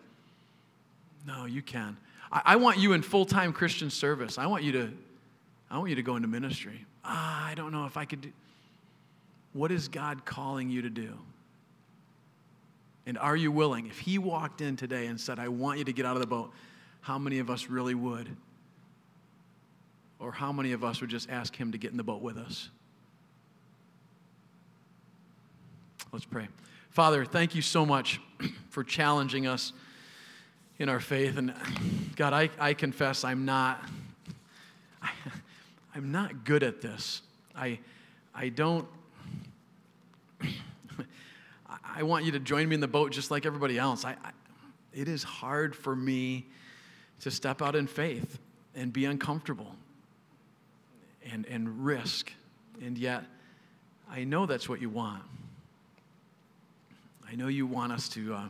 No, 1.27 1.47
you 1.47 1.63
can. 1.63 1.97
I, 2.31 2.43
I 2.45 2.57
want 2.57 2.79
you 2.79 2.93
in 2.93 3.03
full 3.03 3.25
time 3.25 3.53
Christian 3.53 3.91
service. 3.91 4.39
I 4.39 4.47
want 4.47 4.63
you 4.63 4.73
to, 4.73 4.93
I 5.71 5.79
want 5.79 5.91
you 5.91 5.97
to 5.97 6.03
go 6.03 6.17
into 6.17 6.29
ministry. 6.29 6.85
Ah, 7.05 7.47
I 7.47 7.55
don't 7.55 7.73
know 7.73 7.87
if 7.87 7.97
I 7.97 8.05
could 8.05 8.21
do. 8.21 8.33
What 9.53 9.71
is 9.71 9.89
God 9.89 10.25
calling 10.25 10.69
you 10.69 10.83
to 10.83 10.91
do? 10.91 11.13
And 13.07 13.19
are 13.19 13.37
you 13.37 13.53
willing? 13.53 13.87
If 13.87 13.99
He 13.99 14.19
walked 14.19 14.61
in 14.61 14.77
today 14.77 15.07
and 15.07 15.21
said, 15.21 15.39
I 15.39 15.49
want 15.49 15.79
you 15.79 15.85
to 15.85 15.93
get 15.93 16.07
out 16.07 16.17
of 16.17 16.21
the 16.21 16.27
boat, 16.27 16.53
how 17.01 17.19
many 17.19 17.39
of 17.39 17.51
us 17.51 17.69
really 17.69 17.95
would? 17.95 18.29
Or 20.25 20.33
how 20.33 20.53
many 20.53 20.73
of 20.73 20.83
us 20.83 21.03
would 21.03 21.11
just 21.11 21.29
ask 21.29 21.55
Him 21.55 21.73
to 21.73 21.79
get 21.79 21.91
in 21.91 21.99
the 21.99 22.03
boat 22.03 22.23
with 22.23 22.39
us? 22.39 22.71
Let's 26.13 26.25
pray. 26.25 26.49
Father, 26.89 27.27
thank 27.27 27.55
you 27.55 27.61
so 27.61 27.85
much 27.85 28.21
for 28.71 28.83
challenging 28.83 29.47
us 29.47 29.75
in 30.79 30.89
our 30.89 31.01
faith. 31.01 31.37
And 31.37 31.53
God, 32.17 32.33
I, 32.33 32.49
I 32.59 32.73
confess 32.73 33.23
I'm 33.23 33.45
not, 33.45 33.85
I, 35.03 35.11
I'm 35.95 36.11
not 36.11 36.45
good 36.45 36.63
at 36.63 36.81
this. 36.81 37.21
I, 37.55 37.79
I 38.35 38.49
don't, 38.49 38.89
I 41.85 42.03
want 42.03 42.25
you 42.25 42.33
to 42.33 42.41
join 42.41 42.67
me 42.67 42.75
in 42.77 42.81
the 42.81 42.89
boat 42.89 43.13
just 43.13 43.31
like 43.31 43.45
everybody 43.45 43.77
else. 43.77 44.07
I, 44.07 44.13
I, 44.25 44.31
it 44.95 45.07
is 45.07 45.23
hard 45.23 45.77
for 45.77 45.95
me 45.95 46.47
to 47.21 47.31
step 47.31 47.61
out 47.61 47.77
in 47.77 47.87
faith 47.87 48.39
and 48.75 48.91
be 48.91 49.05
uncomfortable 49.05 49.75
and, 51.31 51.47
and 51.47 51.85
risk. 51.85 52.33
And 52.83 52.99
yet, 52.99 53.25
I 54.11 54.25
know 54.25 54.47
that's 54.47 54.69
what 54.69 54.81
you 54.81 54.91
want. 54.91 55.23
I 57.29 57.35
know 57.35 57.49
you 57.49 57.67
want 57.67 57.93
us 57.93 58.09
to. 58.11 58.35
Uh, 58.35 58.49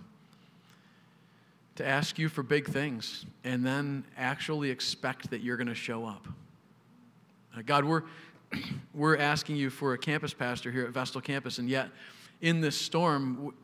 to 1.76 1.86
ask 1.86 2.18
you 2.18 2.28
for 2.28 2.42
big 2.42 2.68
things 2.68 3.26
and 3.42 3.64
then 3.64 4.04
actually 4.16 4.70
expect 4.70 5.30
that 5.30 5.42
you're 5.42 5.56
going 5.56 5.66
to 5.66 5.74
show 5.74 6.06
up. 6.06 6.26
Uh, 7.56 7.62
God, 7.64 7.84
we're, 7.84 8.02
we're 8.94 9.16
asking 9.16 9.56
you 9.56 9.70
for 9.70 9.94
a 9.94 9.98
campus 9.98 10.32
pastor 10.32 10.70
here 10.70 10.84
at 10.84 10.90
Vestal 10.90 11.20
Campus, 11.20 11.58
and 11.58 11.68
yet 11.68 11.88
in 12.40 12.60
this 12.60 12.76
storm, 12.76 13.54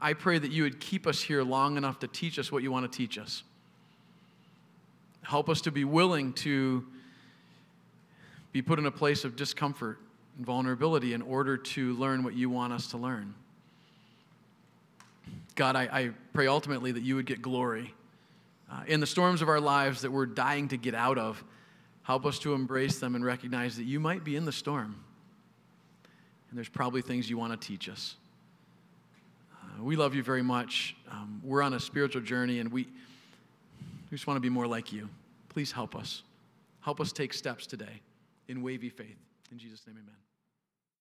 I 0.00 0.12
pray 0.12 0.38
that 0.38 0.52
you 0.52 0.62
would 0.64 0.80
keep 0.80 1.06
us 1.06 1.20
here 1.20 1.42
long 1.42 1.76
enough 1.76 1.98
to 2.00 2.08
teach 2.08 2.38
us 2.38 2.52
what 2.52 2.62
you 2.62 2.70
want 2.70 2.90
to 2.90 2.96
teach 2.96 3.18
us. 3.18 3.42
Help 5.22 5.48
us 5.48 5.60
to 5.62 5.70
be 5.70 5.84
willing 5.84 6.32
to 6.34 6.86
be 8.58 8.62
put 8.62 8.80
in 8.80 8.86
a 8.86 8.90
place 8.90 9.24
of 9.24 9.36
discomfort 9.36 10.00
and 10.36 10.44
vulnerability 10.44 11.14
in 11.14 11.22
order 11.22 11.56
to 11.56 11.92
learn 11.92 12.24
what 12.24 12.34
you 12.34 12.50
want 12.50 12.72
us 12.72 12.88
to 12.88 12.96
learn. 12.96 13.32
God, 15.54 15.76
I, 15.76 15.82
I 15.82 16.10
pray 16.32 16.48
ultimately 16.48 16.90
that 16.90 17.04
you 17.04 17.14
would 17.14 17.26
get 17.26 17.40
glory. 17.40 17.94
Uh, 18.68 18.82
in 18.88 18.98
the 18.98 19.06
storms 19.06 19.42
of 19.42 19.48
our 19.48 19.60
lives 19.60 20.00
that 20.00 20.10
we're 20.10 20.26
dying 20.26 20.66
to 20.66 20.76
get 20.76 20.92
out 20.92 21.18
of, 21.18 21.44
help 22.02 22.26
us 22.26 22.40
to 22.40 22.52
embrace 22.52 22.98
them 22.98 23.14
and 23.14 23.24
recognize 23.24 23.76
that 23.76 23.84
you 23.84 24.00
might 24.00 24.24
be 24.24 24.34
in 24.34 24.44
the 24.44 24.50
storm. 24.50 24.96
And 26.50 26.58
there's 26.58 26.68
probably 26.68 27.00
things 27.00 27.30
you 27.30 27.38
want 27.38 27.52
to 27.52 27.64
teach 27.64 27.88
us. 27.88 28.16
Uh, 29.52 29.84
we 29.84 29.94
love 29.94 30.16
you 30.16 30.24
very 30.24 30.42
much. 30.42 30.96
Um, 31.12 31.40
we're 31.44 31.62
on 31.62 31.74
a 31.74 31.80
spiritual 31.80 32.22
journey 32.22 32.58
and 32.58 32.72
we, 32.72 32.88
we 34.10 34.16
just 34.16 34.26
want 34.26 34.36
to 34.36 34.40
be 34.40 34.50
more 34.50 34.66
like 34.66 34.92
you. 34.92 35.08
Please 35.48 35.70
help 35.70 35.94
us. 35.94 36.24
Help 36.80 37.00
us 37.00 37.12
take 37.12 37.32
steps 37.32 37.64
today 37.64 38.00
in 38.48 38.62
wavy 38.62 38.88
faith. 38.88 39.18
In 39.52 39.58
Jesus' 39.58 39.86
name, 39.86 39.96
amen. 40.02 40.27